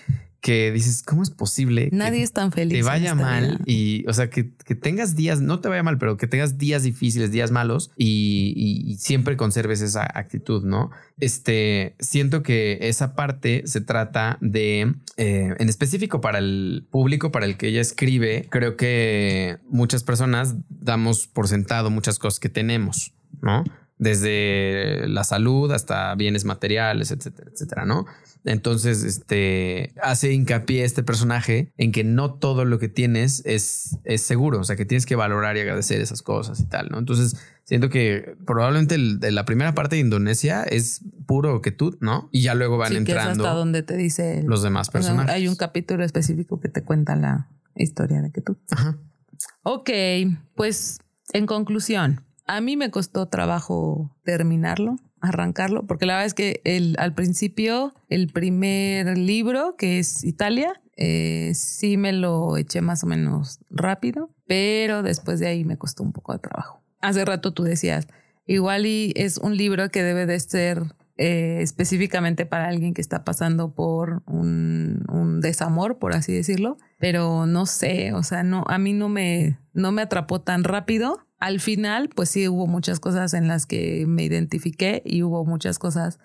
que 0.44 0.74
dices, 0.74 1.04
¿cómo 1.04 1.24
es 1.24 1.30
posible? 1.30 1.88
Nadie 1.94 2.18
que 2.18 2.24
es 2.26 2.34
tan 2.34 2.52
feliz. 2.52 2.78
Te 2.78 2.84
vaya 2.84 3.16
mal 3.16 3.62
y, 3.66 4.06
o 4.10 4.14
sea, 4.14 4.30
que, 4.30 4.44
tengas 4.44 5.16
días, 5.16 5.40
no 5.40 5.62
te 5.62 5.70
vaya 5.70 5.84
mal, 5.84 5.98
pero 5.98 6.18
que 6.18 6.28
tengas 6.28 6.58
días 6.58 6.84
difíciles, 6.84 7.32
días 7.32 7.50
malos 7.50 7.92
y, 7.96 8.98
siempre 9.00 9.38
conserves 9.38 9.80
esa 9.80 10.04
actitud, 10.04 10.66
¿no? 10.66 10.92
Este, 11.18 11.96
siento 12.00 12.44
que 12.44 12.78
esa 12.82 13.16
parte 13.16 13.64
se 13.66 13.80
trata 13.80 14.38
de, 14.42 14.94
eh, 15.16 15.56
en 15.58 15.70
específico 15.70 16.20
para 16.20 16.40
el 16.40 16.86
público 16.92 17.32
para 17.32 17.46
el 17.46 17.56
que 17.56 17.70
ella 17.70 17.80
escribe, 17.80 18.48
creo 18.50 18.76
que 18.76 19.60
muchas 19.70 20.04
personas 20.04 20.56
damos 20.68 21.28
por 21.28 21.48
sentado 21.48 21.90
muchas 21.90 22.20
cosas 22.20 22.42
que 22.42 22.50
tenemos, 22.50 23.14
¿no? 23.42 23.64
Desde 23.98 25.08
la 25.08 25.24
salud 25.24 25.72
hasta 25.72 26.14
bienes 26.16 26.46
materiales, 26.46 27.12
etcétera, 27.12 27.50
etcétera, 27.54 27.86
¿no? 27.86 28.06
Entonces, 28.46 29.04
este 29.04 29.94
hace 30.02 30.34
hincapié 30.34 30.84
este 30.84 31.04
personaje 31.04 31.72
en 31.78 31.92
que 31.92 32.04
no 32.04 32.34
todo 32.34 32.66
lo 32.66 32.80
que 32.80 32.90
tienes 32.90 33.42
es, 33.46 33.98
es 34.04 34.22
seguro, 34.22 34.60
o 34.60 34.64
sea, 34.64 34.76
que 34.76 34.86
tienes 34.86 35.06
que 35.06 35.16
valorar 35.16 35.56
y 35.56 35.62
agradecer 35.62 36.02
esas 36.02 36.22
cosas 36.22 36.60
y 36.60 36.66
tal, 36.66 36.90
¿no? 36.90 37.00
Entonces, 37.00 37.38
siento 37.64 37.90
que 37.90 38.36
probablemente 38.46 38.98
la 38.98 39.46
primera 39.46 39.74
parte 39.74 39.96
de 39.96 40.02
Indonesia 40.02 40.64
es 40.64 41.02
puro 41.26 41.62
que 41.62 41.72
tú, 41.72 41.98
¿no? 42.02 42.30
Y 42.32 42.42
ya 42.42 42.54
luego 42.54 42.78
van 42.78 42.96
entrando. 42.96 43.44
hasta 43.44 43.56
donde 43.56 43.84
te 43.84 43.96
dice 43.96 44.44
los 44.46 44.62
demás 44.62 44.90
personajes. 44.90 45.34
hay 45.34 45.48
un 45.48 45.56
capítulo 45.56 46.04
específico 46.04 46.60
que 46.60 46.68
te 46.68 46.84
cuenta 46.84 47.16
la 47.16 47.50
historia 47.76 48.22
de 48.22 48.32
que 48.32 48.42
tú. 48.42 48.58
Ajá. 48.72 48.98
Ok, 49.64 49.90
pues 50.56 51.00
en 51.32 51.46
conclusión, 51.46 52.22
a 52.46 52.62
mí 52.62 52.78
me 52.78 52.92
costó 52.92 53.28
trabajo 53.28 54.16
terminarlo 54.24 54.98
arrancarlo, 55.24 55.88
porque 55.88 56.06
la 56.06 56.16
verdad 56.16 56.26
es 56.26 56.34
que 56.34 56.62
el, 56.66 56.98
al 57.00 57.14
principio 57.16 57.94
el 58.10 58.28
primer 58.28 59.18
libro, 59.18 59.78
que 59.78 59.98
es 59.98 60.26
Italia, 60.26 60.82
eh, 60.98 61.54
sí 61.56 61.96
me 61.96 62.12
lo 62.12 62.58
eché 62.58 62.82
más 62.82 63.06
o 63.06 63.08
menos 63.08 63.60
rápido, 63.70 64.32
pero 64.46 65.02
después 65.02 65.40
de 65.40 65.48
ahí 65.48 65.64
me 65.64 65.78
costó 65.78 66.04
un 66.04 66.12
poco 66.12 66.34
de 66.34 66.40
trabajo. 66.40 66.84
Hace 67.00 67.24
rato 67.24 67.54
tú 67.54 67.64
decías, 67.64 68.10
igual 68.46 68.86
y 68.86 69.14
es 69.16 69.38
un 69.38 69.56
libro 69.56 69.90
que 69.90 70.04
debe 70.04 70.26
de 70.26 70.38
ser 70.42 70.84
eh, 71.16 71.60
específicamente 71.62 72.46
para 72.46 72.68
alguien 72.68 72.94
que 72.94 73.02
está 73.02 73.24
pasando 73.24 73.74
por 73.74 74.24
un, 74.26 75.06
un, 75.10 75.40
desamor, 75.40 76.00
por 76.00 76.14
así 76.14 76.34
decirlo, 76.34 76.78
pero 77.00 77.46
no 77.46 77.66
sé, 77.66 78.12
o 78.12 78.24
sea, 78.24 78.44
no, 78.44 78.66
a 78.68 78.78
mí 78.78 78.92
no 78.92 79.08
me, 79.08 79.58
no 79.74 79.92
me 79.92 80.02
atrapó 80.02 80.42
tan 80.42 80.64
rápido. 80.64 81.28
Al 81.40 81.60
final, 81.60 82.10
pues 82.10 82.30
sí 82.30 82.48
hubo 82.48 82.68
muchas 82.68 83.00
cosas 83.00 83.34
en 83.34 83.48
las 83.48 83.66
que 83.66 84.06
me 84.08 84.24
identifiqué 84.24 85.02
y 85.06 85.24
hubo 85.24 85.46
muchas 85.46 85.80
cosas 85.80 86.20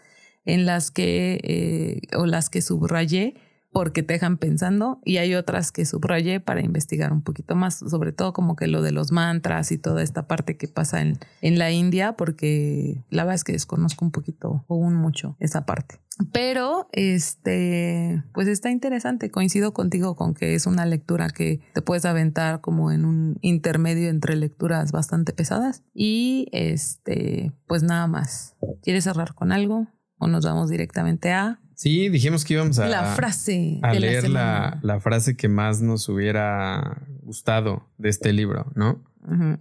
en 0.45 0.65
las 0.65 0.91
que, 0.91 1.41
eh, 1.43 2.17
o 2.17 2.27
las 2.27 2.51
que 2.51 2.63
subrayé 2.63 3.35
porque 3.79 4.03
te 4.03 4.14
dejan 4.14 4.38
pensando 4.38 5.01
y 5.05 5.19
hay 5.19 5.37
otras 5.37 5.71
que 5.71 5.85
subrayé 5.85 6.41
para 6.41 6.64
investigar 6.64 7.12
un 7.12 7.23
poquito 7.23 7.55
más, 7.55 7.77
sobre 7.79 8.11
todo 8.11 8.33
como 8.33 8.57
que 8.57 8.67
lo 8.67 8.83
de 8.83 8.91
los 8.91 9.12
mantras 9.12 9.71
y 9.71 9.79
toda 9.79 10.03
esta 10.03 10.27
parte 10.27 10.57
que 10.57 10.67
pasa 10.67 11.01
en, 11.01 11.21
en 11.43 11.61
la 11.61 11.71
India, 11.71 12.14
porque 12.14 13.05
la 13.09 13.23
verdad 13.23 13.37
es 13.37 13.45
que 13.45 13.53
desconozco 13.53 14.05
un 14.05 14.11
poquito 14.11 14.64
o 14.67 14.75
un 14.75 14.97
mucho 14.97 15.37
esa 15.38 15.64
parte. 15.64 16.01
Pero, 16.33 16.88
este, 16.91 18.25
pues 18.35 18.49
está 18.49 18.73
interesante. 18.73 19.31
Coincido 19.31 19.73
contigo 19.73 20.17
con 20.17 20.35
que 20.35 20.57
es 20.57 20.67
una 20.67 20.85
lectura 20.85 21.31
que 21.31 21.61
te 21.73 21.81
puedes 21.81 22.05
aventar 22.05 22.61
como 22.61 22.91
en 22.91 23.05
un 23.05 23.38
intermedio 23.43 24.09
entre 24.09 24.35
lecturas 24.35 24.91
bastante 24.91 25.33
pesadas. 25.33 25.85
Y, 25.95 26.49
este, 26.51 27.53
pues 27.69 27.85
nada 27.85 28.09
más. 28.09 28.57
¿Quieres 28.83 29.05
cerrar 29.05 29.35
con 29.35 29.53
algo? 29.53 29.87
¿O 30.19 30.27
nos 30.27 30.45
vamos 30.45 30.69
directamente 30.69 31.31
a 31.31 31.61
Sí, 31.79 32.09
dijimos 32.09 32.45
que 32.45 32.55
íbamos 32.55 32.77
a, 32.81 32.88
la 32.88 33.14
frase 33.14 33.79
a 33.83 33.95
leer 33.95 34.29
la, 34.29 34.81
la, 34.83 34.99
frase 34.99 35.37
que 35.37 35.49
más 35.49 35.81
nos 35.81 36.09
hubiera 36.09 37.03
gustado 37.23 37.88
de 37.99 38.09
este 38.09 38.33
libro, 38.33 38.67
¿no? 38.75 39.01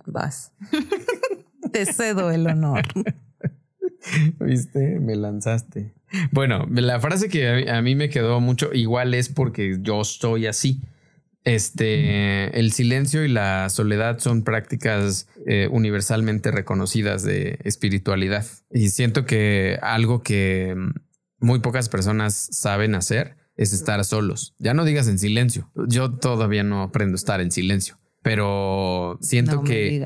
vas. 0.08 0.52
Te 1.72 1.86
cedo 1.86 2.32
el 2.32 2.48
honor. 2.48 2.82
¿Viste? 4.40 5.00
Me 5.00 5.16
lanzaste. 5.16 5.94
Bueno, 6.32 6.66
la 6.72 7.00
frase 7.00 7.30
que 7.30 7.70
a 7.70 7.84
mí 7.84 7.94
me 7.94 8.10
quedó 8.10 8.40
mucho, 8.42 8.74
igual 8.74 9.14
es 9.14 9.30
porque 9.30 9.78
yo 9.82 10.04
soy 10.04 10.48
así. 10.48 10.82
Este, 11.44 12.60
el 12.60 12.72
silencio 12.72 13.26
y 13.26 13.30
la 13.30 13.70
soledad 13.70 14.18
son 14.18 14.44
prácticas 14.44 15.28
eh, 15.46 15.70
universalmente 15.72 16.50
reconocidas 16.50 17.22
de 17.22 17.60
espiritualidad. 17.64 18.44
Y 18.72 18.90
siento 18.90 19.26
que 19.26 19.78
algo 19.84 20.24
que 20.24 20.76
muy 21.40 21.60
pocas 21.60 21.90
personas 21.90 22.50
saben 22.52 22.96
hacer 22.96 23.38
es 23.56 23.74
estar 23.74 24.04
solos. 24.06 24.56
Ya 24.60 24.74
no 24.74 24.86
digas 24.86 25.08
en 25.08 25.20
silencio. 25.20 25.70
Yo 25.88 26.12
todavía 26.12 26.64
no 26.64 26.82
aprendo 26.82 27.16
a 27.16 27.18
estar 27.18 27.42
en 27.42 27.52
silencio, 27.52 27.98
pero 28.22 29.18
siento 29.22 29.64
que 29.64 30.06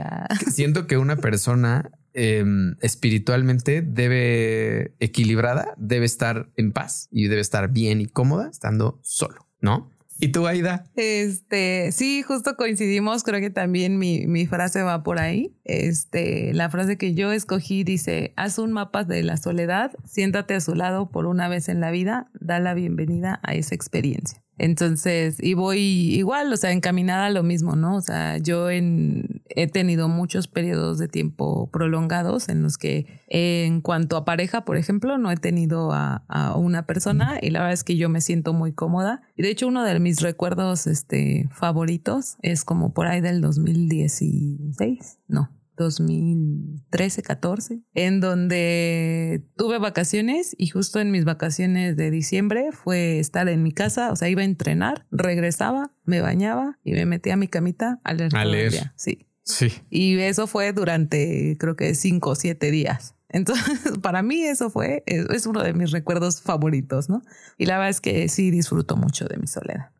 siento 0.51 0.87
que 0.87 0.97
una 0.97 1.17
persona 1.17 1.91
em, 2.13 2.75
espiritualmente 2.81 3.81
debe 3.81 4.95
equilibrada, 4.99 5.73
debe 5.77 6.05
estar 6.05 6.49
en 6.55 6.71
paz 6.71 7.07
y 7.11 7.27
debe 7.27 7.41
estar 7.41 7.69
bien 7.69 8.01
y 8.01 8.07
cómoda 8.07 8.49
estando 8.49 8.99
solo, 9.03 9.47
¿no? 9.59 9.91
¿Y 10.23 10.27
tú, 10.27 10.45
Aida? 10.45 10.85
Este, 10.95 11.91
sí, 11.91 12.21
justo 12.21 12.55
coincidimos. 12.55 13.23
Creo 13.23 13.39
que 13.39 13.49
también 13.49 13.97
mi, 13.97 14.27
mi, 14.27 14.45
frase 14.45 14.83
va 14.83 15.01
por 15.01 15.17
ahí. 15.17 15.57
Este, 15.63 16.53
la 16.53 16.69
frase 16.69 16.95
que 16.95 17.15
yo 17.15 17.31
escogí 17.31 17.83
dice: 17.83 18.31
Haz 18.35 18.59
un 18.59 18.71
mapa 18.71 19.03
de 19.03 19.23
la 19.23 19.37
soledad, 19.37 19.93
siéntate 20.05 20.53
a 20.53 20.61
su 20.61 20.75
lado 20.75 21.09
por 21.09 21.25
una 21.25 21.49
vez 21.49 21.69
en 21.69 21.79
la 21.79 21.89
vida, 21.89 22.29
da 22.39 22.59
la 22.59 22.75
bienvenida 22.75 23.39
a 23.41 23.55
esa 23.55 23.73
experiencia. 23.73 24.43
Entonces, 24.61 25.37
y 25.41 25.55
voy 25.55 25.79
igual, 25.79 26.53
o 26.53 26.55
sea, 26.55 26.71
encaminada 26.71 27.25
a 27.25 27.29
lo 27.31 27.41
mismo, 27.41 27.75
¿no? 27.75 27.95
O 27.95 28.01
sea, 28.01 28.37
yo 28.37 28.69
en, 28.69 29.41
he 29.49 29.65
tenido 29.65 30.07
muchos 30.07 30.47
periodos 30.47 30.99
de 30.99 31.07
tiempo 31.07 31.67
prolongados 31.71 32.47
en 32.47 32.61
los 32.61 32.77
que 32.77 33.07
en 33.27 33.81
cuanto 33.81 34.17
a 34.17 34.23
pareja, 34.23 34.63
por 34.63 34.77
ejemplo, 34.77 35.17
no 35.17 35.31
he 35.31 35.37
tenido 35.37 35.91
a, 35.93 36.25
a, 36.27 36.55
una 36.55 36.85
persona 36.85 37.39
y 37.41 37.49
la 37.49 37.61
verdad 37.61 37.73
es 37.73 37.83
que 37.83 37.97
yo 37.97 38.07
me 38.07 38.21
siento 38.21 38.53
muy 38.53 38.71
cómoda. 38.71 39.23
Y 39.35 39.41
de 39.41 39.49
hecho, 39.49 39.67
uno 39.67 39.83
de 39.83 39.99
mis 39.99 40.21
recuerdos 40.21 40.85
este, 40.85 41.49
favoritos 41.51 42.37
es 42.43 42.63
como 42.63 42.93
por 42.93 43.07
ahí 43.07 43.19
del 43.19 43.41
2016, 43.41 45.17
no, 45.27 45.49
2013, 45.81 47.21
14, 47.23 47.81
en 47.93 48.19
donde 48.19 49.43
tuve 49.57 49.79
vacaciones 49.79 50.55
y 50.57 50.67
justo 50.67 50.99
en 50.99 51.11
mis 51.11 51.25
vacaciones 51.25 51.97
de 51.97 52.11
diciembre 52.11 52.71
fue 52.71 53.19
estar 53.19 53.49
en 53.49 53.63
mi 53.63 53.71
casa, 53.71 54.11
o 54.11 54.15
sea, 54.15 54.29
iba 54.29 54.41
a 54.41 54.45
entrenar, 54.45 55.05
regresaba, 55.11 55.91
me 56.05 56.21
bañaba 56.21 56.79
y 56.83 56.93
me 56.93 57.05
metía 57.05 57.33
a 57.33 57.37
mi 57.37 57.47
camita 57.47 57.99
a 58.03 58.13
leer. 58.13 58.35
A 58.35 58.45
leer. 58.45 58.91
Sí. 58.95 59.27
Sí. 59.43 59.71
Y 59.89 60.17
eso 60.19 60.47
fue 60.47 60.71
durante 60.71 61.57
creo 61.59 61.75
que 61.75 61.95
cinco 61.95 62.31
o 62.31 62.35
siete 62.35 62.71
días. 62.71 63.15
Entonces, 63.27 63.79
para 64.01 64.21
mí 64.21 64.43
eso 64.43 64.69
fue, 64.69 65.03
es 65.05 65.45
uno 65.45 65.63
de 65.63 65.73
mis 65.73 65.91
recuerdos 65.91 66.41
favoritos, 66.41 67.09
¿no? 67.09 67.21
Y 67.57 67.65
la 67.65 67.75
verdad 67.77 67.89
es 67.89 68.01
que 68.01 68.29
sí 68.29 68.51
disfruto 68.51 68.95
mucho 68.97 69.25
de 69.25 69.37
mi 69.37 69.47
soledad. 69.47 69.91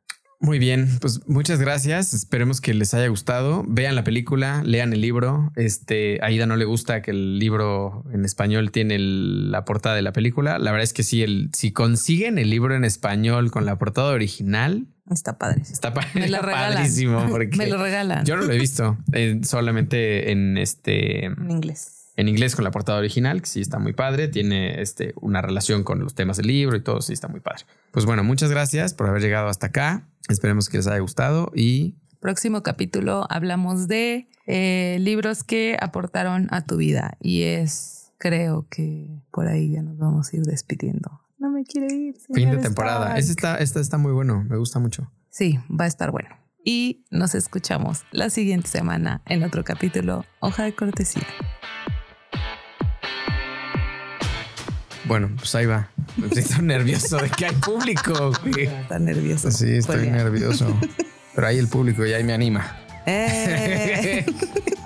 Muy 0.41 0.57
bien, 0.57 0.89
pues 0.99 1.27
muchas 1.27 1.59
gracias. 1.59 2.15
Esperemos 2.15 2.61
que 2.61 2.73
les 2.73 2.95
haya 2.95 3.07
gustado. 3.07 3.63
Vean 3.67 3.95
la 3.95 4.03
película, 4.03 4.63
lean 4.65 4.91
el 4.91 4.99
libro. 4.99 5.51
Este, 5.55 6.19
a 6.23 6.25
Aida 6.25 6.47
no 6.47 6.55
le 6.55 6.65
gusta 6.65 7.03
que 7.03 7.11
el 7.11 7.37
libro 7.37 8.03
en 8.11 8.25
español 8.25 8.71
tiene 8.71 8.97
la 8.97 9.65
portada 9.65 9.95
de 9.95 10.01
la 10.01 10.13
película. 10.13 10.57
La 10.57 10.71
verdad 10.71 10.83
es 10.83 10.93
que 10.93 11.03
sí, 11.03 11.21
el, 11.21 11.51
si 11.53 11.71
consiguen 11.71 12.39
el 12.39 12.49
libro 12.49 12.75
en 12.75 12.85
español 12.85 13.51
con 13.51 13.67
la 13.67 13.77
portada 13.77 14.11
original, 14.11 14.87
Está 15.11 15.37
padre. 15.37 15.61
Está 15.63 15.93
Me 16.15 16.29
lo 16.29 16.41
padrísimo. 16.41 17.27
Porque 17.29 17.55
Me 17.57 17.67
lo 17.67 17.77
regalan. 17.77 18.25
Yo 18.25 18.37
no 18.37 18.43
lo 18.43 18.53
he 18.53 18.57
visto. 18.57 18.97
Eh, 19.11 19.41
solamente 19.43 20.31
en 20.31 20.57
este. 20.57 21.25
En 21.25 21.51
inglés 21.51 22.00
en 22.15 22.27
inglés 22.27 22.55
con 22.55 22.63
la 22.63 22.71
portada 22.71 22.99
original, 22.99 23.41
que 23.41 23.47
sí 23.47 23.61
está 23.61 23.79
muy 23.79 23.93
padre, 23.93 24.27
tiene 24.27 24.81
este, 24.81 25.13
una 25.21 25.41
relación 25.41 25.83
con 25.83 25.99
los 25.99 26.13
temas 26.13 26.37
del 26.37 26.47
libro 26.47 26.75
y 26.75 26.81
todo, 26.81 27.01
sí 27.01 27.13
está 27.13 27.27
muy 27.27 27.39
padre. 27.39 27.63
Pues 27.91 28.05
bueno, 28.05 28.23
muchas 28.23 28.49
gracias 28.49 28.93
por 28.93 29.07
haber 29.07 29.21
llegado 29.21 29.47
hasta 29.47 29.67
acá. 29.67 30.07
Esperemos 30.29 30.69
que 30.69 30.77
les 30.77 30.87
haya 30.87 30.99
gustado 30.99 31.51
y... 31.55 31.95
Próximo 32.19 32.61
capítulo 32.61 33.25
hablamos 33.31 33.87
de 33.87 34.29
eh, 34.45 34.97
libros 34.99 35.43
que 35.43 35.75
aportaron 35.81 36.47
a 36.51 36.65
tu 36.65 36.77
vida 36.77 37.17
y 37.19 37.43
es, 37.43 38.11
creo 38.19 38.67
que 38.69 39.07
por 39.31 39.47
ahí 39.47 39.71
ya 39.71 39.81
nos 39.81 39.97
vamos 39.97 40.31
a 40.31 40.37
ir 40.37 40.43
despidiendo. 40.43 41.21
No 41.39 41.49
me 41.49 41.63
quiere 41.63 41.91
ir. 41.91 42.15
Fin 42.31 42.51
de 42.51 42.57
temporada. 42.57 43.17
Este 43.17 43.31
está, 43.31 43.57
este 43.57 43.79
está 43.79 43.97
muy 43.97 44.11
bueno, 44.11 44.43
me 44.43 44.57
gusta 44.57 44.77
mucho. 44.77 45.11
Sí, 45.31 45.57
va 45.67 45.85
a 45.85 45.87
estar 45.87 46.11
bueno. 46.11 46.29
Y 46.63 47.05
nos 47.09 47.33
escuchamos 47.33 48.03
la 48.11 48.29
siguiente 48.29 48.67
semana 48.67 49.23
en 49.25 49.41
otro 49.43 49.63
capítulo, 49.63 50.23
Hoja 50.39 50.63
de 50.63 50.75
Cortesía. 50.75 51.25
Bueno, 55.11 55.29
pues 55.35 55.53
ahí 55.55 55.65
va. 55.65 55.89
Estoy 56.31 56.63
nervioso 56.63 57.17
de 57.17 57.29
que 57.29 57.47
hay 57.47 57.55
público. 57.55 58.31
Está 58.57 58.97
nervioso. 58.97 59.51
Sí, 59.51 59.75
estoy 59.75 60.09
nervioso. 60.09 60.73
Pero 61.35 61.47
ahí 61.47 61.57
el 61.57 61.67
público 61.67 62.05
y 62.05 62.13
ahí 62.13 62.23
me 62.23 62.31
anima. 62.31 62.77
Eh. 63.05 64.25